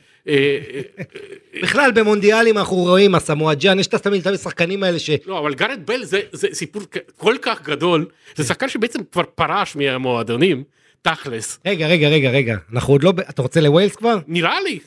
בכלל 1.62 1.90
במונדיאלים 1.94 2.58
אנחנו 2.58 2.76
רואים, 2.76 3.14
הסמואג'אן, 3.14 3.78
יש 3.80 3.86
תמיד 3.86 4.26
את 4.26 4.34
השחקנים 4.34 4.82
האלה 4.82 4.98
ש... 4.98 5.10
לא, 5.26 5.38
אבל 5.38 5.54
גארד 5.54 5.80
בל 5.86 6.04
זה, 6.04 6.20
זה 6.32 6.48
סיפור 6.52 6.82
כל 7.16 7.34
כך 7.42 7.62
גדול, 7.62 8.06
זה 8.36 8.44
שחקן 8.44 8.68
שבעצם 8.68 8.98
כבר 9.12 9.22
פרש 9.34 9.76
מהמועדונים, 9.76 10.62
תכלס, 11.02 11.58
רגע, 11.66 11.86
רגע, 11.86 12.08
רגע, 12.08 12.30
רגע, 12.30 12.56
אנחנו 12.72 12.94
עוד 12.94 13.02
לא... 13.02 13.12
אתה 13.30 13.42
רוצה 13.42 13.60
לווילס 13.60 13.96
כבר? 13.96 14.18
נראה 14.26 14.56
לי. 14.60 14.78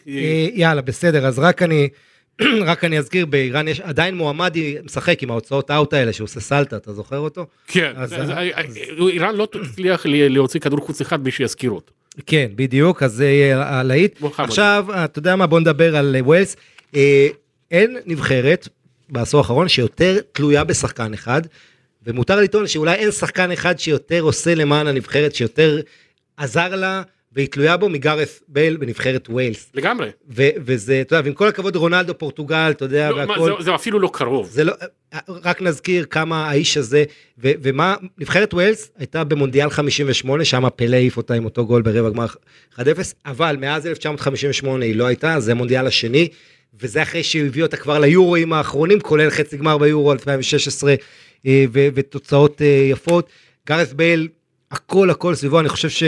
יאללה, 0.55 0.81
בסדר, 0.81 1.25
אז 1.27 1.39
רק 1.39 1.61
אני... 1.63 1.89
רק 2.65 2.83
אני 2.83 2.97
אזכיר, 2.99 3.25
באיראן 3.25 3.67
יש 3.67 3.79
עדיין 3.81 4.15
מועמד 4.15 4.55
משחק 4.83 5.23
עם 5.23 5.31
ההוצאות 5.31 5.71
אאוט 5.71 5.93
האלה 5.93 6.13
שעושה 6.13 6.39
סלטה, 6.39 6.77
אתה 6.77 6.93
זוכר 6.93 7.17
אותו? 7.17 7.45
כן, 7.67 7.91
אז- 7.95 8.09
זה- 8.09 8.25
זה- 8.25 8.33
איראן 9.09 9.35
לא 9.35 9.47
תצליח 9.51 10.05
להוציא 10.09 10.59
כדור 10.59 10.79
חוץ 10.79 11.01
אחד 11.01 11.23
בלי 11.23 11.31
שיזכירו 11.31 11.75
אותו. 11.75 11.93
כן, 12.25 12.47
בדיוק, 12.55 13.03
אז 13.03 13.13
זה 13.13 13.25
יהיה 13.25 13.79
הלהיט. 13.79 14.19
עכשיו, 14.37 14.85
אתה 15.05 15.19
יודע 15.19 15.35
מה, 15.35 15.47
בוא 15.47 15.59
נדבר 15.59 15.95
על 15.95 16.15
אה, 16.15 16.23
ווילס. 16.23 16.55
אה, 16.95 17.27
אין 17.71 17.97
נבחרת 18.05 18.67
בעשור 19.09 19.37
האחרון 19.39 19.67
שיותר 19.67 20.17
תלויה 20.31 20.63
בשחקן 20.63 21.13
אחד, 21.13 21.41
ומותר 22.07 22.35
לטעון 22.39 22.67
שאולי 22.67 22.93
אין 22.95 23.11
שחקן 23.11 23.51
אחד 23.51 23.79
שיותר 23.79 24.19
עושה 24.21 24.55
למען 24.55 24.87
הנבחרת, 24.87 25.35
שיותר 25.35 25.79
עזר 26.37 26.75
לה 26.75 27.01
והיא 27.31 27.47
תלויה 27.47 27.77
בו 27.77 27.89
בגארת' 27.89 28.41
בייל 28.47 28.77
בנבחרת 28.77 29.29
וויילס. 29.29 29.69
לגמרי. 29.73 30.09
ו- 30.29 30.49
וזה, 30.65 31.01
אתה 31.01 31.15
יודע, 31.15 31.25
ועם 31.25 31.33
כל 31.33 31.47
הכבוד 31.47 31.75
רונלדו 31.75 32.17
פורטוגל, 32.17 32.67
אתה 32.71 32.85
יודע, 32.85 33.09
לא, 33.11 33.15
והכל. 33.15 33.51
זה- 33.59 33.63
זה 33.63 33.75
אפילו 33.75 33.99
לא 33.99 34.09
קרוב. 34.13 34.49
זה 34.51 34.63
לא, 34.63 34.73
רק 35.43 35.61
נזכיר 35.61 36.05
כמה 36.05 36.49
האיש 36.49 36.77
הזה, 36.77 37.03
ו, 37.43 37.51
ומה, 37.61 37.95
נבחרת 38.17 38.53
וויילס 38.53 38.91
הייתה 38.97 39.23
במונדיאל 39.23 39.69
58, 39.69 40.45
שם 40.45 40.63
פלה 40.75 40.95
העיף 40.95 41.17
אותה 41.17 41.33
עם 41.33 41.45
אותו 41.45 41.65
גול 41.65 41.81
ברבע 41.81 42.09
גמר 42.09 42.25
1-0, 42.75 42.79
אבל 43.25 43.57
מאז 43.59 43.87
1958 43.87 44.85
היא 44.85 44.95
לא 44.95 45.05
הייתה, 45.05 45.39
זה 45.39 45.51
המונדיאל 45.51 45.87
השני, 45.87 46.27
וזה 46.79 47.01
אחרי 47.01 47.23
שהוא 47.23 47.45
הביא 47.45 47.63
אותה 47.63 47.77
כבר 47.77 47.99
ליורואים 47.99 48.53
האחרונים, 48.53 48.99
כולל 48.99 49.29
חצי 49.29 49.57
גמר 49.57 49.77
ביורו 49.77 50.11
2016, 50.11 50.95
אה, 51.45 51.65
ו, 51.73 51.87
ותוצאות 51.93 52.61
אה, 52.61 52.67
יפות. 52.91 53.29
גארת' 53.67 53.93
בייל, 53.93 54.27
הכל 54.71 55.09
הכל 55.09 55.35
סביבו, 55.35 55.59
אני 55.59 55.69
חושב 55.69 55.89
ש... 55.89 56.03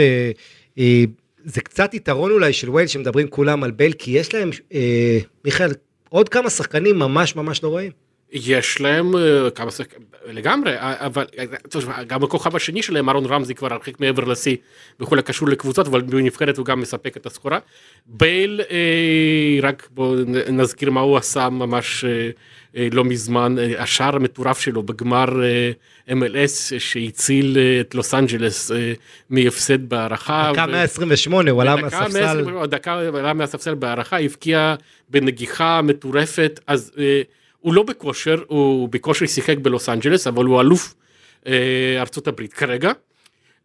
אה, 0.80 1.04
זה 1.44 1.60
קצת 1.60 1.94
יתרון 1.94 2.30
אולי 2.30 2.52
של 2.52 2.70
וויילס 2.70 2.90
שמדברים 2.90 3.28
כולם 3.28 3.64
על 3.64 3.70
בייל, 3.70 3.92
כי 3.92 4.10
יש 4.10 4.34
להם, 4.34 4.50
אה, 4.74 5.18
מיכאל, 5.44 5.70
עוד 6.08 6.28
כמה 6.28 6.50
שחקנים 6.50 6.98
ממש 6.98 7.36
ממש 7.36 7.62
לא 7.62 7.68
רואים. 7.68 7.92
יש 8.32 8.80
להם 8.80 9.16
אה, 9.16 9.50
כמה 9.50 9.70
שחקנים, 9.70 10.06
לגמרי, 10.26 10.76
אה, 10.76 11.06
אבל 11.06 11.24
אה, 11.38 12.04
גם 12.04 12.24
הכוכב 12.24 12.56
השני 12.56 12.82
שלהם, 12.82 13.08
ארון 13.08 13.26
רמזי 13.26 13.54
כבר 13.54 13.72
הרחיק 13.72 14.00
מעבר 14.00 14.24
לשיא 14.24 14.56
בכל 15.00 15.18
הקשור 15.18 15.48
לקבוצות, 15.48 15.86
אבל 15.86 16.00
בנבחרת 16.00 16.58
הוא 16.58 16.66
גם 16.66 16.80
מספק 16.80 17.16
את 17.16 17.26
הסחורה. 17.26 17.58
בייל, 18.06 18.60
אה, 18.70 19.58
רק 19.62 19.88
בואו 19.90 20.14
נזכיר 20.48 20.90
מה 20.90 21.00
הוא 21.00 21.16
עשה 21.16 21.48
ממש 21.48 22.04
אה, 22.76 22.88
לא 22.92 23.04
מזמן, 23.04 23.56
אה, 23.58 23.82
השער 23.82 24.16
המטורף 24.16 24.60
שלו 24.60 24.82
בגמר 24.82 25.42
אה, 25.44 25.70
MLS 26.08 26.78
שהציל 26.78 27.56
אה, 27.58 27.80
את 27.80 27.94
לוס 27.94 28.14
אנג'לס 28.14 28.72
אה, 28.72 28.92
מהפסד 29.30 29.88
בהערכה. 29.88 30.50
דקה 30.52 30.64
ו- 30.68 30.72
128, 30.72 31.50
הוא 31.50 31.62
עלה 31.62 31.76
מהספסל. 31.76 32.42
120, 32.42 32.64
דקה 32.66 33.00
הוא 33.00 33.18
עלה 33.18 33.32
מהספסל 33.32 33.74
בהערכה, 33.74 34.20
הבקיע 34.20 34.74
בנגיחה 35.10 35.82
מטורפת, 35.82 36.60
אז 36.66 36.92
אה, 36.98 37.22
הוא 37.60 37.74
לא 37.74 37.82
בכושר, 37.82 38.42
הוא 38.46 38.88
בכושר 38.88 39.26
שיחק 39.26 39.56
בלוס 39.58 39.88
אנג'לס, 39.88 40.26
אבל 40.26 40.44
הוא 40.44 40.60
אלוף 40.60 40.94
אה, 41.46 41.52
ארצות 42.00 42.28
הברית 42.28 42.52
כרגע. 42.52 42.92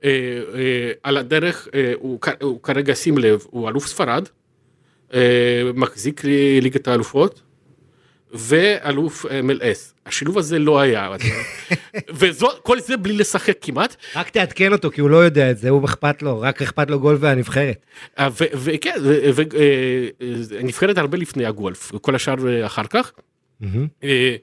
אה, 0.04 0.10
אה, 0.56 0.92
על 1.04 1.18
הדרך, 1.18 1.68
אה, 1.74 1.94
הוא, 1.96 2.20
הוא 2.42 2.62
כרגע, 2.64 2.96
שים 2.96 3.18
לב, 3.18 3.44
הוא 3.50 3.70
אלוף 3.70 3.88
ספרד, 3.88 4.30
אה, 5.14 5.20
מחזיק 5.74 6.24
לי- 6.24 6.62
ליגת 6.62 6.88
האלופות, 6.88 7.42
ואלוף 8.34 9.26
MLS. 9.26 9.94
השילוב 10.06 10.38
הזה 10.38 10.60
לא 10.60 10.80
היה. 10.80 11.12
וכל 12.20 12.80
זה 12.80 12.98
בלי 12.98 13.14
לשחק 13.14 13.58
כמעט. 13.62 13.96
רק 14.16 14.30
תעדכן 14.30 14.74
אותו, 14.74 14.92
כי 14.92 15.02
הוא 15.02 15.10
לא 15.10 15.18
יודע 15.18 15.52
את 15.52 15.58
זה, 15.58 15.70
הוא 15.70 15.86
אכפת 15.86 16.22
לו, 16.22 16.42
רק 16.42 16.62
אכפת 16.62 16.90
לו 16.90 17.00
גולף 17.00 17.20
והנבחרת. 17.22 17.86
אה, 18.20 18.28
וכן, 18.36 18.96
נבחרת 20.64 20.98
הרבה 20.98 21.18
לפני 21.18 21.46
הגולף, 21.46 21.92
כל 22.02 22.16
השאר 22.16 22.48
אה, 22.48 22.66
אחר 22.66 22.84
כך. 22.90 23.12
אה, 24.04 24.36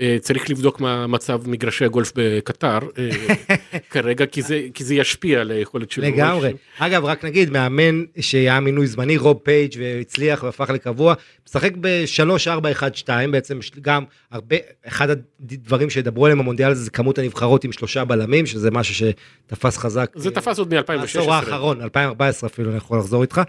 אה, 0.00 0.16
צריך 0.20 0.50
לבדוק 0.50 0.80
מה 0.80 1.06
מצב 1.06 1.48
מגרשי 1.48 1.84
הגולף 1.84 2.12
בקטר 2.14 2.78
אה, 2.98 3.08
כרגע, 3.90 4.26
כי 4.26 4.42
זה, 4.42 4.66
כי 4.74 4.84
זה 4.84 4.94
ישפיע 4.94 5.40
על 5.40 5.50
היכולת 5.50 5.90
שלו. 5.90 6.04
לגמרי. 6.04 6.52
אגב, 6.78 7.04
רק 7.04 7.24
נגיד, 7.24 7.50
מאמן 7.50 8.04
שהיה 8.20 8.60
מינוי 8.60 8.86
זמני, 8.86 9.16
רוב 9.16 9.40
פייג' 9.42 9.74
והצליח 9.78 10.42
והפך 10.42 10.70
לקבוע, 10.70 11.14
משחק 11.48 11.72
ב-3-4-1-2, 11.80 13.08
בעצם 13.30 13.58
גם 13.80 14.04
הרבה, 14.30 14.56
אחד 14.86 15.10
הדברים 15.10 15.90
שידברו 15.90 16.26
עליהם 16.26 16.38
במונדיאל 16.38 16.74
זה 16.74 16.90
כמות 16.90 17.18
הנבחרות 17.18 17.64
עם 17.64 17.72
שלושה 17.72 18.04
בלמים, 18.04 18.46
שזה 18.46 18.70
משהו 18.70 18.94
שתפס 18.94 19.78
חזק. 19.78 20.10
זה 20.14 20.30
תפס 20.30 20.58
עוד 20.58 20.74
מ-2016. 20.74 21.00
העשור 21.00 21.34
האחרון, 21.34 21.80
2014 21.80 22.48
אפילו, 22.48 22.70
אני 22.70 22.76
יכול 22.76 22.98
לחזור 22.98 23.22
איתך. 23.22 23.40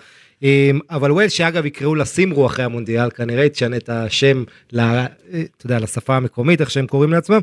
אמ, 0.44 0.80
אבל 0.90 1.12
וויילס 1.12 1.32
שאגב 1.32 1.66
יקראו 1.66 1.96
לה 1.96 2.06
קמרי 2.06 2.46
אחרי 2.46 2.66
המונדיאל 2.66 3.10
כנראה 3.10 3.50
תשנה 3.50 3.78
את 3.78 3.90
השם 3.90 4.44
ל, 4.72 4.80
אתה 4.80 5.66
יודע, 5.66 5.80
לשפה 5.80 6.16
המקומית 6.16 6.62
איך 6.62 6.72
שהם 6.72 6.88
קוראים 6.88 7.12
לעצמם. 7.12 7.40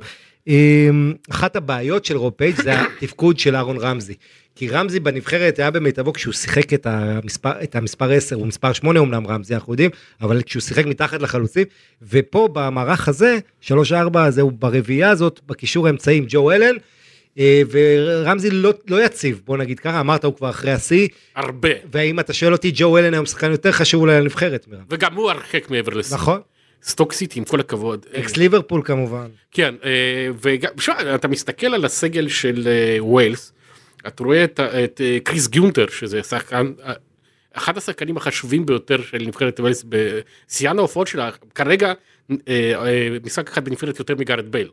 אמ, 0.47 1.13
אחת 1.31 1.57
הבעיות 1.57 2.05
של 2.05 2.17
רוב 2.17 2.33
פייג' 2.37 2.57
זה 2.57 2.73
התפקוד 2.81 3.39
של 3.39 3.57
ארון 3.57 3.77
רמזי. 3.79 4.15
כי 4.57 4.69
רמזי 4.69 5.01
בנבחרת 5.01 5.59
היה 5.59 5.71
במיטבו 5.71 6.13
כשהוא 6.13 6.35
שיחק 6.35 6.75
את 6.75 6.87
המספר, 6.87 7.63
את 7.63 7.77
המספר 7.77 8.13
10, 8.13 8.37
הוא 8.37 8.47
מספר 8.47 8.73
8 8.73 9.01
אמנם 9.01 9.27
רמזי, 9.27 9.55
אנחנו 9.55 9.73
יודעים, 9.73 9.91
אבל 10.21 10.43
כשהוא 10.43 10.61
שיחק 10.61 10.87
מתחת 10.87 11.23
לחלוצים, 11.23 11.65
ופה 12.03 12.49
במערך 12.53 13.09
הזה, 13.09 13.39
3-4 13.63 13.73
הזה 14.15 14.41
הוא 14.41 14.53
ברביעייה 14.53 15.11
הזאת, 15.11 15.41
בקישור 15.47 15.87
האמצעי 15.87 16.17
עם 16.17 16.25
ג'ו 16.29 16.53
אלן, 16.53 16.65
אה, 16.65 16.81
ורמזי 17.39 18.51
לא, 18.51 18.73
לא 18.89 19.05
יציב, 19.05 19.41
בוא 19.45 19.57
נגיד 19.57 19.81
ככה, 19.81 20.01
אמרת 20.01 20.25
הוא 20.25 20.35
כבר 20.37 20.51
אחרי 20.51 20.73
השיא. 20.73 21.09
הרבה. 21.37 21.69
ואם 21.93 22.21
אתה 22.21 22.33
שואל 22.33 22.53
אותי, 22.53 22.73
ג'ו 22.75 22.99
אלן 22.99 23.15
היום 23.15 23.27
שחקן 23.27 23.51
יותר 23.51 23.73
חשוב 23.73 24.01
אולי 24.01 24.21
לנבחרת. 24.21 24.67
וגם 24.91 25.15
הוא 25.15 25.31
הרחק 25.31 25.71
מעבר 25.71 25.95
לשיא. 25.95 26.17
נכון. 26.17 26.41
סטוק 26.83 27.13
סיטי 27.13 27.39
עם 27.39 27.45
כל 27.45 27.61
הכבוד. 27.61 28.07
אקס 28.15 28.37
ליברפול 28.37 28.83
כמובן. 28.85 29.27
כן, 29.51 29.75
אה, 29.85 30.29
וגם, 30.43 30.73
אתה 31.15 31.29
מסתכל 31.29 31.67
על 31.67 31.85
הסגל 31.85 32.29
של 32.29 32.63
אה, 32.67 33.05
ווילס, 33.05 33.53
אתה 34.07 34.25
רואה 34.25 34.45
את, 34.45 34.61
את 34.61 35.01
קריס 35.25 35.49
גונטר, 35.49 35.87
שזה 35.91 36.23
שחקן, 36.23 36.73
אחד 37.53 37.77
השחקנים 37.77 38.17
החשובים 38.17 38.67
ביותר 38.67 39.03
של 39.03 39.19
נבחרת 39.27 39.61
ווילס, 39.61 39.85
בשיאן 39.89 40.79
ההופעות 40.79 41.07
שלה, 41.07 41.31
כרגע 41.55 41.93
משחק 43.25 43.51
אחד 43.51 43.65
בנבחרת 43.65 43.99
יותר 43.99 44.15
מגארד 44.15 44.53
בייל. 44.53 44.69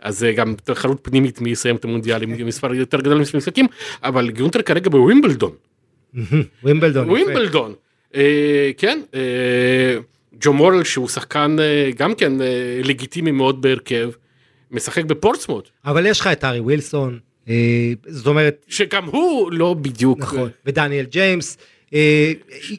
אז 0.00 0.18
זה 0.18 0.32
גם 0.32 0.54
תחרות 0.64 0.98
פנימית 1.02 1.40
מי 1.40 1.50
יסיים 1.50 1.76
את 1.76 1.84
המונדיאל 1.84 2.22
עם 2.22 2.46
מספר 2.46 2.74
יותר 2.74 3.00
גדול 3.00 3.20
משחקים, 3.20 3.66
אבל 4.02 4.30
גונטר 4.30 4.62
כרגע 4.62 4.90
בווימבלדון. 4.90 5.52
ווימבלדון. 6.64 7.10
ווימבלדון. 7.10 7.74
אה, 8.14 8.70
כן, 8.76 9.00
אה, 9.14 9.96
ג'ו 10.40 10.52
מורל 10.52 10.84
שהוא 10.84 11.08
שחקן 11.08 11.56
אה, 11.60 11.90
גם 11.96 12.14
כן 12.14 12.32
לגיטימי 12.84 13.30
מאוד 13.30 13.62
בהרכב, 13.62 14.10
משחק 14.70 15.04
בפורטסמות'. 15.04 15.68
אבל 15.84 16.06
יש 16.06 16.20
לך 16.20 16.26
את 16.26 16.44
הארי 16.44 16.60
ווילסון, 16.60 17.18
זאת 18.06 18.26
אומרת... 18.26 18.64
שגם 18.68 19.04
הוא 19.04 19.52
לא 19.52 19.74
בדיוק. 19.74 20.18
נכון, 20.18 20.50
ודניאל 20.66 21.04
ג'יימס. 21.04 21.58
אה, 21.94 22.32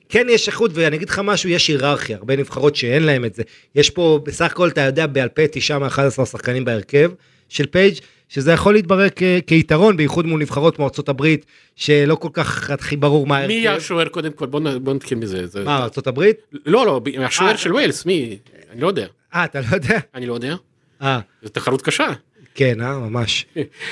כן 0.09 0.27
יש 0.29 0.47
איכות 0.47 0.71
ואני 0.73 0.95
אגיד 0.95 1.09
לך 1.09 1.21
משהו 1.23 1.49
יש 1.49 1.67
היררכיה 1.67 2.17
הרבה 2.17 2.35
נבחרות 2.35 2.75
שאין 2.75 3.03
להם 3.03 3.25
את 3.25 3.35
זה 3.35 3.43
יש 3.75 3.89
פה 3.89 4.19
בסך 4.23 4.51
הכל 4.51 4.67
אתה 4.67 4.81
יודע 4.81 5.07
בעל 5.07 5.29
פה 5.29 5.47
תשעה 5.51 5.79
מ-11 5.79 6.25
שחקנים 6.25 6.65
בהרכב 6.65 7.11
של 7.49 7.65
פייג' 7.65 7.95
שזה 8.29 8.51
יכול 8.51 8.73
להתברר 8.73 9.07
כיתרון 9.47 9.97
בייחוד 9.97 10.25
מול 10.25 10.41
נבחרות 10.41 10.75
כמו 10.75 10.89
הברית 11.07 11.45
שלא 11.75 12.15
כל 12.15 12.29
כך 12.33 12.69
הכי 12.69 12.97
ברור 12.97 13.27
מה 13.27 13.37
ההרכב. 13.37 13.53
מי 13.53 13.67
השוער 13.67 14.07
קודם 14.07 14.31
כל 14.31 14.45
בוא, 14.45 14.59
בוא 14.81 14.93
נתחיל 14.93 15.17
מזה. 15.17 15.47
זה, 15.47 15.63
מה 15.63 15.83
ארצות 15.83 16.07
הברית? 16.07 16.37
לא 16.65 16.85
לא 16.85 17.01
השוער 17.25 17.55
של 17.55 17.73
ווילס 17.73 18.05
מי 18.05 18.37
אני 18.71 18.81
לא 18.81 18.87
יודע. 18.87 19.07
אה 19.35 19.43
אתה 19.43 19.59
לא 19.61 19.65
יודע? 19.73 19.99
אני 20.15 20.25
לא 20.25 20.33
יודע. 20.33 20.55
אה. 21.01 21.19
זו 21.43 21.49
תחרות 21.49 21.81
קשה. 21.81 22.07
כן, 22.55 22.81
אה, 22.81 22.99
ממש. 22.99 23.45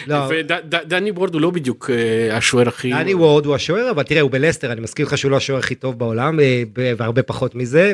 ודני 0.07 1.11
וורד 1.11 1.33
הוא 1.33 1.41
לא 1.41 1.49
בדיוק 1.49 1.89
אה, 1.89 2.37
השוער 2.37 2.67
הכי... 2.67 2.91
דני 2.91 3.13
וורד 3.13 3.45
הוא 3.45 3.55
השוער, 3.55 3.91
אבל 3.91 4.03
תראה, 4.03 4.21
הוא 4.21 4.31
בלסטר, 4.31 4.71
אני 4.71 4.81
מזכיר 4.81 5.05
לך 5.05 5.17
שהוא 5.17 5.31
לא 5.31 5.37
השוער 5.37 5.59
הכי 5.59 5.75
טוב 5.75 5.99
בעולם, 5.99 6.39
אה, 6.39 6.63
והרבה 6.97 7.23
פחות 7.23 7.55
מזה, 7.55 7.93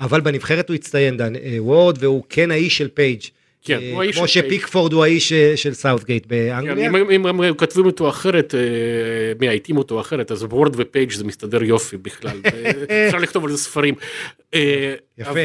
אבל 0.00 0.20
בנבחרת 0.20 0.68
הוא 0.68 0.74
הצטיין, 0.74 1.16
דני 1.16 1.58
וורד, 1.58 1.96
והוא 2.00 2.22
כן 2.28 2.50
האיש 2.50 2.78
של 2.78 2.88
פייג'. 2.88 3.20
כן, 3.64 3.78
הוא 3.92 4.02
האיש 4.02 4.16
כמו 4.16 4.28
שפיקפורד 4.28 4.92
הוא 4.92 5.04
האיש 5.04 5.32
אה, 5.32 5.56
של 5.56 5.74
סאוטגייט 5.74 6.26
באנגליה. 6.26 6.90
כן, 6.90 6.94
אם 7.10 7.26
הם 7.26 7.54
כותבים 7.54 7.86
אותו 7.86 8.08
אחרת, 8.08 8.54
מאייתים 9.40 9.76
אותו 9.76 10.00
אחרת, 10.00 10.30
אז 10.30 10.42
וורד 10.42 10.74
ופייג' 10.76 11.12
זה 11.12 11.24
מסתדר 11.24 11.62
יופי 11.62 11.96
בכלל. 11.96 12.40
אפשר 13.06 13.18
לכתוב 13.18 13.44
על 13.44 13.50
זה 13.50 13.58
ספרים. 13.58 13.94
יפה. 15.18 15.40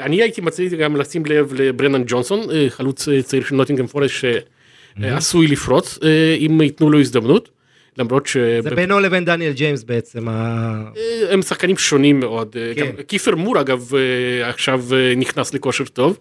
אני 0.00 0.22
הייתי 0.22 0.40
מציע 0.40 0.68
גם 0.68 0.96
לשים 0.96 1.26
לב 1.26 1.52
לברנן 1.54 2.02
ג'ונסון, 2.06 2.40
חלוץ 2.68 3.08
צעיר 3.22 3.44
של 3.44 3.54
נוטינגרם 3.54 3.86
פורש, 3.86 4.24
שעשוי 5.00 5.46
לפרוץ, 5.46 5.98
אם 6.38 6.60
ייתנו 6.60 6.90
לו 6.90 7.00
הזדמנות. 7.00 7.50
למרות 7.98 8.26
ש... 8.26 8.36
זה 8.36 8.70
בינו 8.70 9.00
לבין 9.00 9.24
דניאל 9.24 9.52
ג'יימס 9.52 9.82
בעצם. 9.82 10.28
הם 11.30 11.42
שחקנים 11.42 11.78
שונים 11.78 12.20
מאוד. 12.20 12.56
כן. 12.76 13.02
קיפר 13.06 13.34
מור 13.34 13.60
אגב 13.60 13.90
עכשיו 14.42 14.84
נכנס 15.16 15.54
לכושר 15.54 15.84
טוב. 15.84 16.18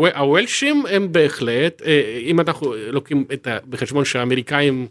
והוולשים 0.00 0.84
הם 0.90 1.12
בהחלט, 1.12 1.82
אם 2.22 2.40
אנחנו 2.40 2.74
לוקחים 2.90 3.24
את 3.32 3.48
בחשבון 3.68 4.04
שהאמריקאים 4.04 4.86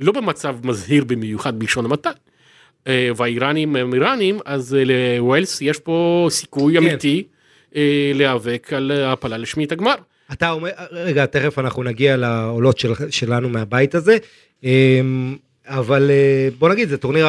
לא 0.00 0.12
במצב 0.12 0.56
מזהיר 0.64 1.04
במיוחד 1.04 1.58
בלשון 1.58 1.84
המעטה, 1.84 2.10
והאיראנים 2.86 3.76
הם 3.76 3.94
איראנים, 3.94 4.38
אז 4.44 4.76
לווילס 4.86 5.62
יש 5.62 5.78
פה 5.78 6.26
סיכוי 6.30 6.74
כן. 6.74 6.86
אמיתי 6.86 7.22
להיאבק 8.14 8.72
על 8.72 8.90
העפלה 8.90 9.36
לשמינית 9.36 9.72
הגמר. 9.72 9.94
אתה 10.32 10.50
אומר, 10.50 10.70
רגע, 10.92 11.26
תכף 11.26 11.58
אנחנו 11.58 11.82
נגיע 11.82 12.16
לעולות 12.16 12.78
של, 12.78 12.92
שלנו 13.10 13.48
מהבית 13.48 13.94
הזה, 13.94 14.16
אבל 15.66 16.10
בוא 16.58 16.68
נגיד, 16.68 16.88
זה 16.88 16.98
טורניר, 16.98 17.26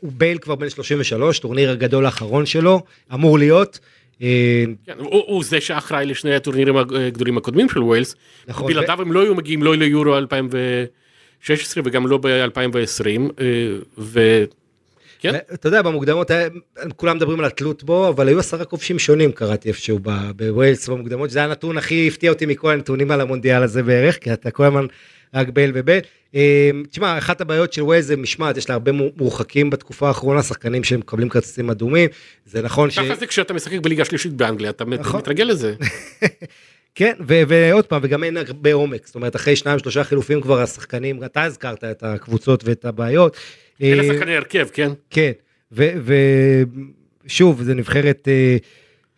הוא 0.00 0.12
בייל 0.12 0.38
כבר 0.38 0.54
בן 0.54 0.68
33, 0.68 1.38
טורניר 1.38 1.70
הגדול 1.70 2.06
האחרון 2.06 2.46
שלו, 2.46 2.82
אמור 3.14 3.38
להיות. 3.38 3.78
כן, 4.86 4.98
הוא, 4.98 5.22
הוא 5.26 5.44
זה 5.44 5.60
שאחראי 5.60 6.06
לשני 6.06 6.34
הטורנירים 6.34 6.76
הגדולים 6.76 7.36
הקודמים 7.36 7.68
של 7.68 7.82
ווילס, 7.82 8.16
נכון, 8.48 8.72
בלעדיו 8.72 8.98
ו... 8.98 9.02
הם 9.02 9.12
לא 9.12 9.22
היו 9.22 9.34
מגיעים 9.34 9.62
לא 9.62 9.76
ליורו 9.76 10.18
2016 10.18 11.82
וגם 11.86 12.06
לא 12.06 12.18
ב-2020, 12.18 13.42
ו... 13.98 14.44
כן. 15.22 15.34
אתה 15.54 15.68
יודע 15.68 15.82
במוקדמות 15.82 16.30
כולם 16.96 17.16
מדברים 17.16 17.38
על 17.38 17.44
התלות 17.44 17.84
בו 17.84 18.08
אבל 18.08 18.28
היו 18.28 18.38
עשרה 18.38 18.64
כובשים 18.64 18.98
שונים 18.98 19.32
קראתי 19.32 19.68
איפשהו 19.68 19.98
בווילס 20.36 20.88
במוקדמות 20.88 21.30
שזה 21.30 21.44
הנתון 21.44 21.78
הכי 21.78 22.08
הפתיע 22.08 22.30
אותי 22.30 22.46
מכל 22.46 22.70
הנתונים 22.70 23.10
על 23.10 23.20
המונדיאל 23.20 23.62
הזה 23.62 23.82
בערך 23.82 24.18
כי 24.18 24.32
אתה 24.32 24.50
כל 24.50 24.64
הזמן 24.64 24.86
רק 25.34 25.48
בייל 25.48 25.70
ובייל. 25.74 26.00
אמ, 26.34 26.40
תשמע 26.90 27.18
אחת 27.18 27.40
הבעיות 27.40 27.72
של 27.72 27.82
ווילס 27.82 28.04
זה 28.04 28.16
משמעת 28.16 28.56
יש 28.56 28.68
לה 28.68 28.74
הרבה 28.74 28.92
מורחקים 28.92 29.70
בתקופה 29.70 30.08
האחרונה 30.08 30.42
שחקנים 30.42 30.84
שמקבלים 30.84 31.28
כרטיסים 31.28 31.70
אדומים 31.70 32.08
זה 32.46 32.62
נכון 32.62 32.90
ש... 32.90 32.98
ככה 32.98 33.14
זה 33.14 33.26
כשאתה 33.26 33.54
משחק 33.54 33.78
בליגה 33.78 34.04
שלישית 34.04 34.32
באנגליה 34.32 34.70
אתה 34.70 34.84
נכון. 34.84 35.20
מתרגל 35.20 35.44
לזה. 35.44 35.74
כן, 36.94 37.12
ו- 37.28 37.42
ועוד 37.48 37.86
פעם, 37.86 38.00
וגם 38.04 38.24
אין 38.24 38.36
הרבה 38.36 38.72
עומק, 38.72 39.06
זאת 39.06 39.14
אומרת, 39.14 39.36
אחרי 39.36 39.56
שניים, 39.56 39.78
שלושה 39.78 40.04
חילופים 40.04 40.40
כבר 40.40 40.60
השחקנים, 40.60 41.24
אתה 41.24 41.42
הזכרת 41.42 41.84
את 41.84 42.02
הקבוצות 42.02 42.64
ואת 42.64 42.84
הבעיות. 42.84 43.36
אלה 43.82 44.02
אה, 44.02 44.14
שחקני 44.14 44.36
הרכב, 44.36 44.68
כן? 44.72 44.90
כן, 45.10 45.32
ושוב, 47.26 47.62
זה 47.62 47.74
נבחרת 47.74 48.28
אה, 48.28 48.56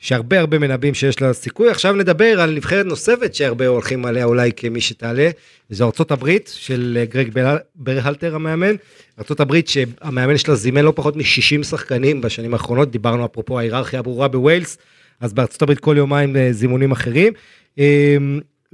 שהרבה 0.02 0.40
הרבה 0.40 0.58
מנבאים 0.58 0.94
שיש 0.94 1.20
לה 1.20 1.32
סיכוי. 1.32 1.70
עכשיו 1.70 1.92
נדבר 1.92 2.40
על 2.40 2.54
נבחרת 2.54 2.86
נוספת 2.86 3.34
שהרבה 3.34 3.66
הולכים 3.66 4.04
עליה 4.04 4.24
אולי 4.24 4.52
כמי 4.56 4.80
שתעלה, 4.80 5.30
וזו 5.70 5.86
ארצות 5.86 6.10
הברית 6.10 6.52
של 6.56 6.98
אה, 7.00 7.04
גרג 7.04 7.30
ברהלטר 7.74 8.34
המאמן. 8.34 8.74
ארצות 9.18 9.40
הברית 9.40 9.68
שהמאמן 9.68 10.38
שלה 10.38 10.54
זימן 10.54 10.84
לא 10.84 10.92
פחות 10.96 11.16
מ-60 11.16 11.64
שחקנים 11.64 12.20
בשנים 12.20 12.52
האחרונות, 12.52 12.90
דיברנו 12.90 13.24
אפרופו 13.24 13.58
ההיררכיה 13.58 13.98
הברורה 13.98 14.28
בווילס, 14.28 14.78
אז 15.20 15.32
בארצות 15.32 15.62
הברית 15.62 15.80
כל 15.80 15.94
יומיים 15.98 16.36
זימונים 16.50 16.92
אחרים. 16.92 17.32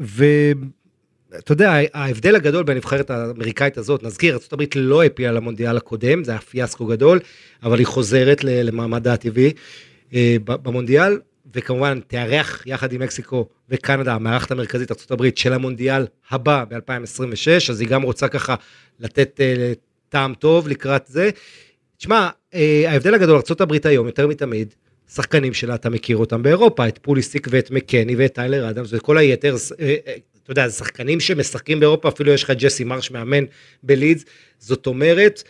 ו... 0.00 0.24
אתה 1.38 1.52
יודע, 1.52 1.74
ההבדל 1.94 2.36
הגדול 2.36 2.62
בנבחרת 2.62 3.10
האמריקאית 3.10 3.78
הזאת, 3.78 4.02
נזכיר, 4.02 4.34
ארה"ב 4.34 4.62
לא 4.76 5.02
העפילה 5.02 5.32
למונדיאל 5.32 5.76
הקודם, 5.76 6.24
זה 6.24 6.30
היה 6.30 6.40
פיאסקו 6.40 6.86
גדול, 6.86 7.20
אבל 7.62 7.78
היא 7.78 7.86
חוזרת 7.86 8.44
למעמדה 8.44 9.12
הטבעי 9.12 9.46
אה, 9.46 9.50
במונדיאל, 10.44 11.18
וכמובן 11.54 12.00
תארח 12.06 12.62
יחד 12.66 12.92
עם 12.92 13.02
מקסיקו 13.02 13.48
וקנדה, 13.68 14.14
המארחת 14.14 14.50
המרכזית 14.50 14.90
ארה"ב 14.90 15.28
של 15.36 15.52
המונדיאל 15.52 16.06
הבא 16.30 16.64
ב-2026, 16.68 17.70
אז 17.70 17.80
היא 17.80 17.88
גם 17.88 18.02
רוצה 18.02 18.28
ככה 18.28 18.54
לתת 19.00 19.40
אה, 19.40 19.72
טעם 20.08 20.34
טוב 20.34 20.68
לקראת 20.68 21.02
זה. 21.06 21.30
תשמע, 21.96 22.28
אה, 22.54 22.84
ההבדל 22.86 23.14
הגדול, 23.14 23.40
ארה"ב 23.50 23.72
היום 23.84 24.06
יותר 24.06 24.26
מתמיד, 24.26 24.74
שחקנים 25.14 25.54
שלה, 25.54 25.74
אתה 25.74 25.90
מכיר 25.90 26.16
אותם 26.16 26.42
באירופה, 26.42 26.88
את 26.88 26.98
פוליסיק 27.02 27.48
ואת 27.50 27.70
מקני 27.70 28.16
ואת 28.16 28.34
טיילר 28.34 28.70
אדמס 28.70 28.88
וכל 28.92 29.18
היתר, 29.18 29.54
אה, 29.80 29.96
אה, 30.06 30.16
אתה 30.42 30.52
יודע, 30.52 30.70
שחקנים 30.70 31.20
שמשחקים 31.20 31.80
באירופה, 31.80 32.08
אפילו 32.08 32.32
יש 32.32 32.42
לך 32.42 32.50
ג'סי 32.50 32.84
מרש 32.84 33.10
מאמן 33.10 33.44
בלידס, 33.82 34.24
זאת 34.58 34.86
אומרת, 34.86 35.42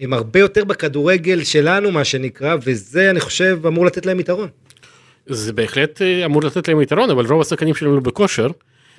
הם 0.00 0.12
הרבה 0.12 0.40
יותר 0.40 0.64
בכדורגל 0.64 1.44
שלנו, 1.44 1.92
מה 1.92 2.04
שנקרא, 2.04 2.56
וזה, 2.62 3.10
אני 3.10 3.20
חושב, 3.20 3.66
אמור 3.66 3.86
לתת 3.86 4.06
להם 4.06 4.20
יתרון. 4.20 4.48
זה 5.26 5.52
בהחלט 5.52 6.02
אה, 6.02 6.24
אמור 6.24 6.42
לתת 6.42 6.68
להם 6.68 6.80
יתרון, 6.80 7.10
אבל 7.10 7.26
רוב 7.26 7.40
השחקנים 7.40 7.74
שלנו 7.74 8.00
בכושר. 8.00 8.48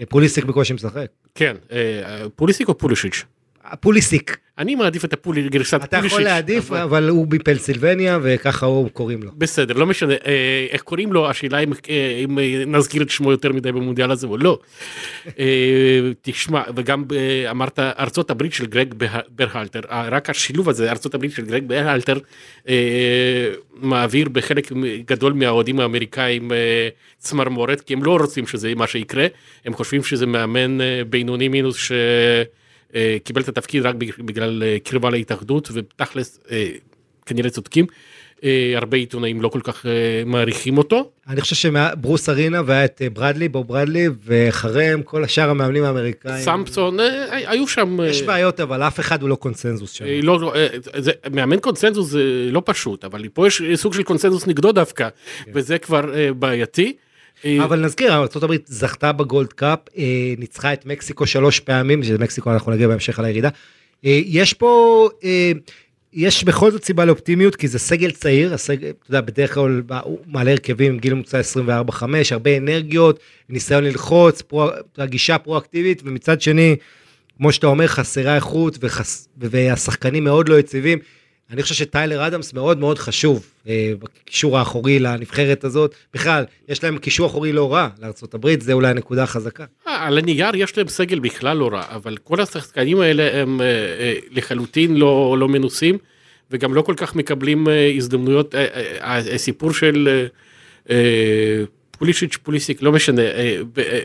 פוליסיק 0.10 0.46
בקושי 0.46 0.74
משחק. 0.74 1.08
כן, 1.36 1.56
אה, 1.72 2.24
פוליסיק 2.36 2.68
או 2.68 2.78
פולישיץ'? 2.78 3.24
פוליסיק. 3.80 4.38
אני 4.58 4.76
מעדיף 4.76 5.06
את 5.06 5.14
הפולי, 5.14 5.50
גרסת 5.50 5.80
אתה. 5.84 5.98
יכול 6.06 6.22
להעדיף, 6.22 6.72
אבל- 6.72 6.80
אבל 6.82 7.10
הוא 7.10 7.28
מפנסילבניה, 7.32 8.20
וככה 8.24 8.66
הוא 8.66 8.90
קוראים 8.90 9.24
לו. 9.24 9.32
בסדר, 9.38 9.74
לא 9.74 9.86
משנה, 9.86 10.14
אה, 10.14 10.68
איך 10.70 10.82
קוראים 10.82 11.14
לו, 11.14 11.30
השאלה 11.30 11.60
אם, 11.60 11.72
אה, 11.90 12.22
אם 12.24 12.40
אה, 12.40 12.64
נזכיר 12.68 13.02
את 13.02 13.10
שמו 13.10 13.32
יותר 13.32 13.52
מדי 13.54 13.72
במונדיאל 13.72 14.12
הזה 14.12 14.28
או 14.28 14.38
לא. 14.38 14.60
תשמע, 16.22 16.62
וגם 16.76 17.04
אמרת 17.50 17.80
ארצות 17.80 18.30
הברית 18.32 18.54
של 18.54 18.66
גרג 18.66 18.94
ברהלטר, 19.30 19.80
רק 19.90 20.30
השילוב 20.30 20.70
הזה, 20.70 20.92
ארצות 20.92 21.14
הברית 21.16 21.32
של 21.32 21.46
גרג 21.46 21.64
ברהלטר, 21.68 22.18
מעביר 23.82 24.30
בחלק 24.30 24.72
גדול 25.06 25.34
מהאוהדים 25.34 25.80
האמריקאים 25.80 26.52
צמרמורת, 27.18 27.82
כי 27.82 27.94
הם 27.94 28.04
לא 28.04 28.18
רוצים 28.22 28.48
שזה 28.48 28.74
מה 28.76 28.88
שיקרה, 28.88 29.28
הם 29.66 29.74
חושבים 29.74 30.04
שזה 30.04 30.26
מאמן 30.26 30.78
בינוני 31.10 31.48
מינוס 31.48 31.78
ש... 31.78 31.92
אה, 32.96 33.18
קיבל 33.24 33.42
את 33.42 33.48
התפקיד 33.50 33.86
רק 33.86 33.96
בג- 33.96 34.22
בגלל 34.26 34.64
אה, 34.64 34.78
קרבה 34.84 35.10
להתאחדות 35.10 35.70
ותכלס 35.74 36.40
אה, 36.52 36.68
כנראה 37.26 37.50
צודקים. 37.50 37.86
הרבה 38.76 38.98
עיתונאים 38.98 39.42
לא 39.42 39.50
כל 39.50 39.60
כך 39.64 39.86
מעריכים 40.26 40.78
אותו. 40.78 41.10
אני 41.28 41.42
חושב 41.42 41.56
שברוס 41.56 42.30
ארינה 42.30 42.62
והיה 42.66 42.86
את 42.86 43.02
ברדלי, 43.14 43.50
בוב 43.50 43.68
ברדלי, 43.68 44.08
ואחריהם 44.26 45.04
כל 45.04 45.24
השאר 45.24 45.50
המאמנים 45.50 45.84
האמריקאים. 45.84 46.44
סמפסון, 46.44 46.98
היו 47.32 47.68
שם... 47.68 47.98
יש 48.10 48.22
בעיות, 48.22 48.60
אבל 48.60 48.84
אף 48.84 49.00
אחד 49.00 49.22
הוא 49.22 49.30
לא 49.30 49.36
קונצנזוס 49.36 49.92
שם. 49.92 50.06
לא, 50.24 50.40
לא, 50.40 50.54
זה, 50.98 51.12
מאמן 51.34 51.60
קונצנזוס 51.60 52.08
זה 52.10 52.24
לא 52.52 52.62
פשוט, 52.66 53.06
אבל 53.06 53.28
פה 53.34 53.48
יש 53.48 53.62
סוג 53.76 53.94
של 53.94 54.04
קונצנזוס 54.04 54.48
נגדו 54.48 54.72
דווקא, 54.72 55.08
וזה 55.54 55.78
כבר 55.78 56.02
בעייתי. 56.40 56.94
אה, 57.46 57.64
אבל 57.64 57.80
נזכיר, 57.80 58.14
ארה"ב 58.14 58.54
זכתה 58.66 59.12
בגולד 59.12 59.54
קאפ, 59.54 59.80
אה, 59.98 60.34
ניצחה 60.38 60.74
את 60.74 60.86
מקסיקו 60.86 61.26
שלוש 61.26 61.60
פעמים, 61.60 62.04
שזה 62.04 62.18
מקסיקו 62.18 62.52
אנחנו 62.52 62.72
נגיע 62.72 62.88
בהמשך 62.88 63.20
על 63.20 63.26
הירידה. 63.26 63.50
אה, 64.06 64.22
יש 64.26 64.54
פה, 64.54 65.10
יש 66.14 66.44
בכל 66.44 66.72
זאת 66.72 66.84
סיבה 66.84 67.06
לאופטימיות, 67.06 67.56
כי 67.56 67.68
זה 67.68 67.80
סגל 67.80 68.12
צעיר, 68.12 68.54
הסגל, 68.54 68.90
אתה 68.90 69.10
יודע, 69.10 69.22
בדרך 69.22 69.54
כלל 69.54 69.82
הוא 70.04 70.20
מעלה 70.28 70.52
הרכבים 70.52 71.00
גיל 71.00 71.14
ממוצע 71.14 71.40
24-5, 71.40 72.04
הרבה 72.32 72.58
אנרגיות, 72.58 73.20
ניסיון 73.50 73.84
ללחוץ, 73.84 74.42
פרו, 74.42 74.70
גישה 75.04 75.38
פרואקטיבית, 75.38 76.02
ומצד 76.06 76.42
שני, 76.42 76.76
כמו 77.38 77.52
שאתה 77.52 77.68
אומר, 77.68 77.88
חסרה 77.88 78.36
איכות, 78.36 78.78
וחס, 78.82 79.30
והשחקנים 79.38 80.24
מאוד 80.24 80.50
לא 80.50 80.60
יציבים. 80.60 81.00
אני 81.52 81.64
חושב 81.64 81.76
שטיילר 81.76 82.28
אדמס 82.28 82.54
מאוד 82.54 82.80
מאוד 82.80 83.00
חשוב 83.00 83.46
אה, 83.68 83.92
בקישור 84.00 84.58
האחורי 84.58 85.00
לנבחרת 85.00 85.64
הזאת. 85.64 85.96
בכלל, 86.14 86.44
יש 86.68 86.84
להם 86.84 86.98
קישור 86.98 87.28
אחורי 87.28 87.52
לא 87.52 87.74
רע 87.74 87.88
לארה"ב, 88.02 88.60
זה 88.60 88.74
אולי 88.74 88.90
הנקודה 88.90 89.24
החזקה. 89.24 89.66
אה, 89.88 90.08
על 90.08 90.18
הנייר 90.18 90.56
יש 90.56 90.78
להם 90.78 90.88
סגל 90.88 91.20
בכלל 91.20 91.58
לא 91.58 91.70
רע, 91.74 91.84
אבל 91.90 92.18
כל 92.18 92.42
השחקנים 92.42 93.00
האלה 93.00 93.42
הם 93.42 93.62
אה, 93.62 93.66
אה, 93.66 94.14
לחלוטין 94.32 94.98
לא, 94.98 95.36
לא 95.40 95.48
מנוסים, 95.48 95.98
וגם 96.52 96.74
לא 96.74 96.82
כל 96.82 96.94
כך 96.98 97.16
מקבלים 97.16 97.70
אה, 97.70 97.92
הזדמנויות, 97.96 98.56
אה, 98.56 98.66
אה, 98.74 98.98
אה, 99.02 99.36
הסיפור 99.36 99.74
של 99.74 100.08
אה, 100.12 100.26
אה, 100.96 101.64
פולישיץ' 101.92 102.38
פוליסיק, 102.44 102.82
לא 102.82 102.92
משנה, 102.92 103.22
אה, 103.22 103.62
אה, 103.78 104.00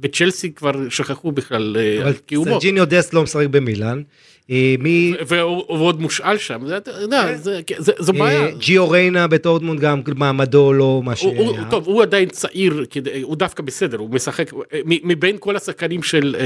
בצ'לסי 0.00 0.52
כבר 0.52 0.88
שכחו 0.88 1.32
בכלל 1.32 1.76
אה, 1.78 2.02
אבל 2.02 2.12
קיומו, 2.12 2.50
סרג'יניו 2.50 2.84
דסט 2.88 3.14
לא 3.14 3.22
משחק 3.22 3.46
במילאן. 3.50 4.02
אה, 4.50 4.74
מי... 4.78 5.12
והוא 5.26 5.64
עוד 5.68 6.00
מושאל 6.00 6.38
שם, 6.38 6.60
זה- 7.36 7.60
זה- 7.78 7.92
זו 7.98 8.12
בעיה. 8.12 8.46
אה, 8.46 8.50
ג'יו 8.58 8.90
ריינה 8.90 9.26
בטורטמונד 9.26 9.80
גם 9.80 10.00
מעמדו 10.16 10.72
לא 10.72 11.00
מה 11.04 11.16
שהיה. 11.16 11.64
טוב, 11.70 11.86
הוא 11.86 12.02
עדיין 12.02 12.28
צעיר, 12.28 12.84
הוא 13.22 13.36
דווקא 13.36 13.62
בסדר, 13.62 13.98
הוא 13.98 14.10
משחק, 14.10 14.50
מבין 14.84 15.36
כל 15.40 15.56
השחקנים 15.56 16.02
של 16.02 16.36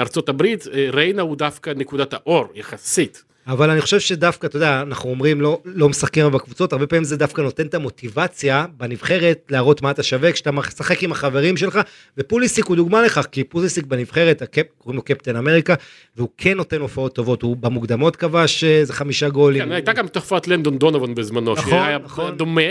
ארצות 0.00 0.28
הברית, 0.28 0.64
ריינה 0.92 1.22
הוא 1.22 1.36
דווקא 1.36 1.70
נקודת 1.76 2.14
האור, 2.14 2.44
יחסית. 2.54 3.22
אבל 3.48 3.70
אני 3.70 3.80
חושב 3.80 4.00
שדווקא, 4.00 4.46
אתה 4.46 4.56
יודע, 4.56 4.82
אנחנו 4.86 5.10
אומרים 5.10 5.40
לא, 5.40 5.60
לא 5.64 5.88
משחקים 5.88 6.30
בקבוצות, 6.30 6.72
הרבה 6.72 6.86
פעמים 6.86 7.04
זה 7.04 7.16
דווקא 7.16 7.40
נותן 7.40 7.66
את 7.66 7.74
המוטיבציה 7.74 8.66
בנבחרת 8.76 9.46
להראות 9.50 9.82
מה 9.82 9.90
אתה 9.90 10.02
שווה 10.02 10.32
כשאתה 10.32 10.50
משחק 10.50 11.02
עם 11.02 11.12
החברים 11.12 11.56
שלך, 11.56 11.80
ופוליסיק 12.18 12.64
הוא 12.64 12.76
דוגמה 12.76 13.02
לכך, 13.02 13.26
כי 13.32 13.44
פוליסיק 13.44 13.84
בנבחרת, 13.86 14.42
הקפ, 14.42 14.66
קוראים 14.78 14.96
לו 14.96 15.02
קפטן 15.02 15.36
אמריקה, 15.36 15.74
והוא 16.16 16.28
כן 16.36 16.56
נותן 16.56 16.80
הופעות 16.80 17.14
טובות, 17.14 17.42
הוא 17.42 17.56
במוקדמות 17.56 18.16
כבש 18.16 18.64
איזה 18.64 18.92
חמישה 18.92 19.28
גולים. 19.28 19.64
כן, 19.64 19.72
הייתה 19.72 19.92
גם 19.92 20.08
תופעת 20.08 20.48
לנדון 20.48 20.78
דונובן 20.78 21.14
בזמנו, 21.14 21.52
נכון, 21.52 21.70
שהיה 21.70 21.98
נכון. 21.98 22.36
דומה, 22.36 22.62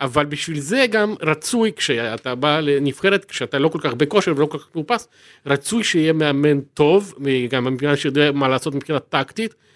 אבל 0.00 0.24
בשביל 0.24 0.60
זה 0.60 0.86
גם 0.90 1.14
רצוי, 1.22 1.72
כשאתה 1.76 2.34
בא 2.34 2.60
לנבחרת, 2.60 3.24
כשאתה 3.24 3.58
לא 3.58 3.68
כל 3.68 3.78
כך 3.82 3.94
בכושר 3.94 4.32
ולא 4.36 4.46
כל 4.46 4.58
כך 4.58 4.68
מאופס, 4.74 5.08
רצוי 5.46 5.84
שיהיה 5.84 6.12
מאמן 6.12 6.60
טוב, 6.60 7.14
גם 7.50 7.64
מאמן 7.64 7.96
שיודע 7.96 8.32
מה 8.32 8.48
לעשות 8.48 8.74
מבחינה 8.74 8.98
טקטית, 8.98 9.54
אה, 9.54 9.69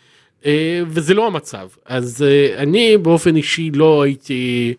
וזה 0.88 1.14
לא 1.14 1.26
המצב. 1.26 1.68
אז 1.86 2.24
אה, 2.28 2.62
אני 2.62 2.98
באופן 2.98 3.36
אישי 3.36 3.70
לא 3.74 4.02
הייתי 4.02 4.74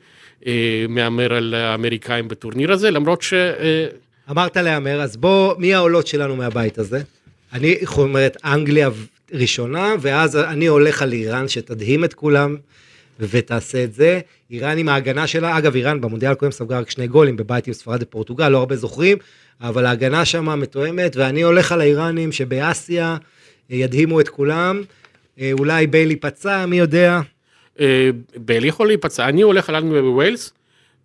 אה, 0.47 0.85
מהמר 0.89 1.33
על 1.33 1.53
האמריקאים 1.53 2.27
בטורניר 2.27 2.71
הזה, 2.71 2.91
למרות 2.91 3.21
ש... 3.21 3.33
אה, 3.33 3.87
אמרת 4.31 4.57
להמר, 4.57 5.01
אז 5.01 5.17
בוא, 5.17 5.55
מי 5.57 5.73
העולות 5.73 6.07
שלנו 6.07 6.35
מהבית 6.35 6.77
הזה? 6.77 7.01
אני 7.53 7.75
אומרת 7.97 8.37
אנגליה 8.45 8.89
ראשונה, 9.33 9.93
ואז 10.01 10.37
אני 10.37 10.65
הולך 10.65 11.01
על 11.01 11.13
איראן 11.13 11.47
שתדהים 11.47 12.03
את 12.03 12.13
כולם, 12.13 12.55
ותעשה 13.19 13.83
את 13.83 13.93
זה. 13.93 14.19
איראן 14.51 14.77
עם 14.77 14.89
ההגנה 14.89 15.27
שלה, 15.27 15.57
אגב 15.57 15.75
איראן 15.75 16.01
במונדיאל 16.01 16.31
הקודם 16.31 16.51
ספגה 16.51 16.79
רק 16.79 16.89
שני 16.89 17.07
גולים 17.07 17.37
בבית 17.37 17.67
עם 17.67 17.73
ספרד 17.73 18.03
ופורטוגל, 18.03 18.49
לא 18.49 18.57
הרבה 18.57 18.75
זוכרים, 18.75 19.17
אבל 19.61 19.85
ההגנה 19.85 20.25
שם 20.25 20.59
מתואמת, 20.59 21.15
ואני 21.15 21.41
הולך 21.41 21.71
על 21.71 21.81
האיראנים 21.81 22.31
שבאסיה 22.31 23.17
אה, 23.71 23.75
ידהימו 23.75 24.19
את 24.19 24.29
כולם. 24.29 24.81
אה, 25.39 25.51
אולי 25.59 25.87
ביילי 25.87 26.15
פצע, 26.15 26.65
מי 26.65 26.77
יודע? 26.77 27.21
אה, 27.79 28.09
בייל 28.37 28.65
יכול 28.65 28.87
להיפצע, 28.87 29.29
אני 29.29 29.41
הולך 29.41 29.69
על 29.69 29.75
אנגליה 29.75 30.01
בווילס, 30.01 30.53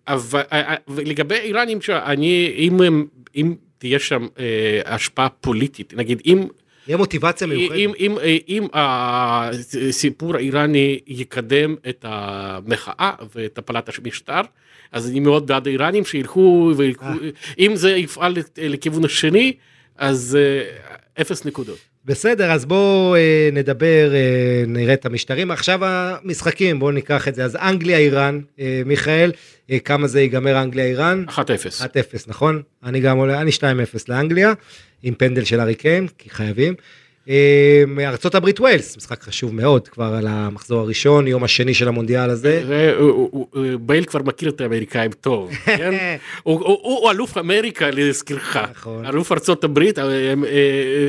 אבל 0.09 0.43
אה, 0.53 0.75
ולגבי 0.89 1.35
איראנים, 1.35 1.79
אני, 1.89 2.55
אם, 2.57 2.81
הם- 2.83 3.07
אם 3.37 3.55
תהיה 3.79 3.99
שם 3.99 4.27
אה, 4.39 4.45
השפעה 4.85 5.29
פוליטית, 5.29 5.95
נגיד 5.95 6.23
אם, 6.27 6.47
יהיה 6.87 6.97
מוטיבציה 6.97 7.47
מיוחדת. 7.47 7.77
אם, 7.79 7.93
אם, 7.99 8.19
אה, 8.19 8.37
אם 8.49 8.67
הסיפור 8.73 10.37
האיראני 10.37 11.01
יקדם 11.07 11.75
את 11.89 12.05
המחאה 12.09 13.13
ואת 13.35 13.59
הפלת 13.59 13.91
המשטר, 13.99 14.41
אז 14.93 15.11
אני 15.11 15.21
מאוד 15.21 15.47
בעד 15.47 15.67
האיראנים 15.67 16.05
שילכו, 16.05 16.73
וילכו. 16.77 17.05
אם 17.59 17.77
זה 17.77 17.91
יפעל 17.91 18.35
לכיוון 18.59 19.05
השני, 19.05 19.53
אז 19.97 20.39
אפס 21.21 21.45
נקודות. 21.45 21.79
בסדר, 22.05 22.53
אז 22.53 22.65
בואו 22.65 23.15
אה, 23.17 23.49
נדבר, 23.53 24.13
אה, 24.15 24.65
נראה 24.67 24.95
את 24.95 25.07
המשטרים. 25.07 25.51
עכשיו 25.51 25.81
המשחקים, 25.85 26.79
בואו 26.79 26.91
ניקח 26.91 27.29
את 27.29 27.35
זה. 27.35 27.45
אז 27.45 27.57
אנגליה, 27.57 27.99
איראן, 27.99 28.41
אה, 28.61 28.83
מיכאל, 28.87 29.33
אה, 29.71 29.79
כמה 29.79 30.07
זה 30.07 30.21
ייגמר 30.21 30.63
אנגליה, 30.63 30.85
איראן? 30.85 31.25
1-0. 31.29 31.33
1-0, 31.81 32.29
נכון? 32.29 32.63
אני 32.85 33.01
גם 33.01 33.19
עולה, 33.19 33.41
אני 33.41 33.53
2-0 33.53 33.65
לאנגליה, 34.09 34.53
עם 35.03 35.15
פנדל 35.15 35.45
של 35.45 35.61
ארי 35.61 35.75
קיין, 35.75 36.07
כי 36.19 36.31
חייבים. 36.31 36.75
אה, 37.29 37.83
ארצות 37.99 38.35
הברית 38.35 38.61
ווילס, 38.61 38.97
משחק 38.97 39.23
חשוב 39.23 39.55
מאוד 39.55 39.89
כבר 39.89 40.05
על 40.15 40.27
המחזור 40.29 40.81
הראשון, 40.81 41.27
יום 41.27 41.45
השני 41.45 41.75
של 41.75 41.89
המונדיאל 41.89 42.31
הזה. 42.31 42.95
הוא- 42.99 43.47
בייל 43.81 44.05
כבר 44.05 44.23
מכיר 44.23 44.49
את 44.51 44.61
האמריקאים 44.61 45.11
טוב, 45.13 45.51
כן? 45.65 46.17
הוא- 46.43 47.11
אלוף 47.11 47.39
אמריקה 47.39 47.91
להזכירך, 47.91 48.57
נכון. 48.57 49.07
אלוף 49.07 49.33
ארצות 49.33 49.65
הברית, 49.65 49.99
אה, 49.99 50.05
אה, 50.05 50.35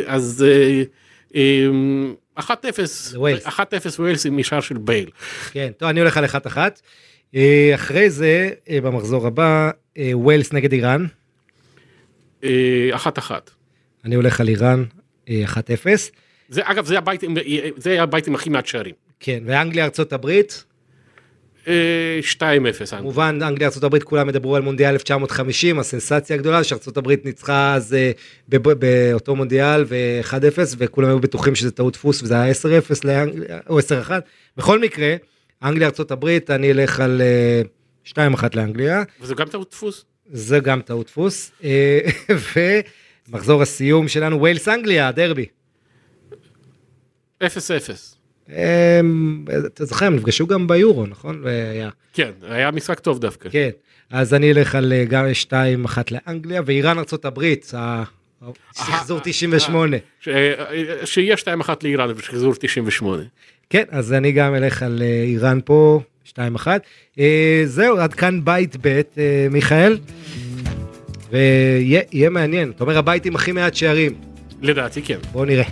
אז 0.05 0.45
אה, 0.47 0.83
אה, 1.35 1.67
1-0, 2.39 3.13
לווילס. 3.13 3.45
1-0 3.47 3.59
ווילס 3.99 4.25
עם 4.25 4.37
שער 4.37 4.59
של 4.61 4.77
בייל. 4.77 5.09
כן, 5.51 5.71
טוב, 5.77 5.89
אני 5.89 5.99
הולך 5.99 6.17
על 6.17 6.25
1-1. 6.25 6.57
אה, 7.35 7.71
אחרי 7.75 8.09
זה, 8.09 8.49
אה, 8.69 8.81
במחזור 8.81 9.27
הבא, 9.27 9.69
אה, 9.97 10.11
ווילס 10.13 10.53
נגד 10.53 10.71
איראן. 10.71 11.05
אה, 12.43 12.49
1-1. 12.95 13.31
אני 14.05 14.15
הולך 14.15 14.41
על 14.41 14.47
איראן, 14.47 14.79
אה, 14.83 15.00
1-0. 15.27 15.31
זה 16.49 16.61
אגב 16.63 16.85
זה 16.85 16.97
הבית 16.97 17.23
זה 17.77 17.89
היה 17.89 18.03
הבית 18.03 18.27
עם 18.27 18.35
הכי 18.35 18.49
מעט 18.49 18.65
שערים. 18.65 18.95
כן, 19.19 19.43
ואנגליה 19.45 19.85
ארצות 19.85 20.13
הברית, 20.13 20.63
אה, 21.67 22.19
2-0. 22.23 22.41
אנגליה. 22.43 22.99
כמובן 22.99 23.39
אנגליה 23.41 23.67
ארצות 23.67 23.83
הברית 23.83 24.03
כולם 24.03 24.29
ידברו 24.29 24.55
על 24.55 24.61
מונדיאל 24.61 24.89
1950 24.89 25.79
הסנסציה 25.79 26.35
הגדולה 26.35 26.63
שארצות 26.63 26.97
הברית 26.97 27.25
ניצחה 27.25 27.73
אז 27.75 27.93
אה, 27.93 28.11
באותו 28.47 29.35
מונדיאל 29.35 29.85
ו-1-0 29.87 30.59
וכולם 30.77 31.07
היו 31.07 31.19
בטוחים 31.19 31.55
שזה 31.55 31.71
טעות 31.71 31.93
דפוס 31.93 32.23
וזה 32.23 32.41
היה 32.41 32.53
10-0 32.53 32.55
לאנגליה, 33.03 33.59
או 33.69 33.79
10-1 33.79 33.83
בכל 34.57 34.79
מקרה 34.79 35.15
אנגליה, 35.63 35.89
ארה"ב, 35.99 36.39
אני 36.49 36.71
אלך 36.71 36.99
על 36.99 37.21
אה, 37.21 37.61
2-1 38.07 38.43
לאנגליה. 38.55 39.03
וזה 39.21 39.35
גם 39.35 39.47
טעות 39.47 39.69
דפוס. 39.71 40.05
זה 40.31 40.59
גם 40.59 40.81
טעות 40.81 41.05
דפוס. 41.05 41.51
אה, 41.63 41.99
ומחזור 43.29 43.61
הסיום 43.61 44.07
שלנו, 44.07 44.39
ווילס 44.39 44.67
אנגליה, 44.67 45.11
דרבי. 45.11 45.45
0-0. 47.43 47.45
אה, 48.51 48.99
אתה 49.65 49.85
זוכר, 49.85 50.05
הם 50.05 50.15
נפגשו 50.15 50.47
גם 50.47 50.67
ביורו, 50.67 51.05
נכון? 51.05 51.41
והיה. 51.43 51.89
כן, 52.13 52.31
היה 52.41 52.71
משחק 52.71 52.99
טוב 52.99 53.19
דווקא. 53.19 53.49
כן, 53.49 53.69
אז 54.11 54.33
אני 54.33 54.51
אלך 54.51 54.75
על 54.75 54.93
אה, 54.93 55.05
גם 55.05 55.25
2-1 55.85 55.97
לאנגליה, 56.11 56.61
ואיראן 56.65 56.97
ארה"ב, 56.97 57.53
השחזור 58.75 59.19
98. 59.23 59.97
ש- 60.19 60.27
אה, 60.27 60.53
שיהיה 61.05 61.35
2-1 61.37 61.43
לאיראן 61.83 62.09
ושחזור 62.15 62.53
98. 62.59 63.23
כן, 63.69 63.83
אז 63.89 64.13
אני 64.13 64.31
גם 64.31 64.55
אלך 64.55 64.83
על 64.83 65.01
אה, 65.01 65.23
איראן 65.23 65.59
פה, 65.65 66.01
2-1. 66.29 66.67
אה, 67.19 67.61
זהו, 67.65 67.97
עד 67.97 68.13
כאן 68.13 68.45
בית 68.45 68.75
ב', 68.81 68.87
אה, 69.17 69.47
מיכאל. 69.51 69.97
ויהיה 71.31 72.01
יהיה 72.11 72.29
מעניין. 72.29 72.71
אתה 72.75 72.83
אומר 72.83 72.97
הבית 72.97 73.25
עם 73.25 73.35
הכי 73.35 73.51
מעט 73.51 73.75
שערים. 73.75 74.13
לדעתי 74.61 75.01
כן. 75.01 75.17
בואו 75.31 75.45
נראה. 75.45 75.63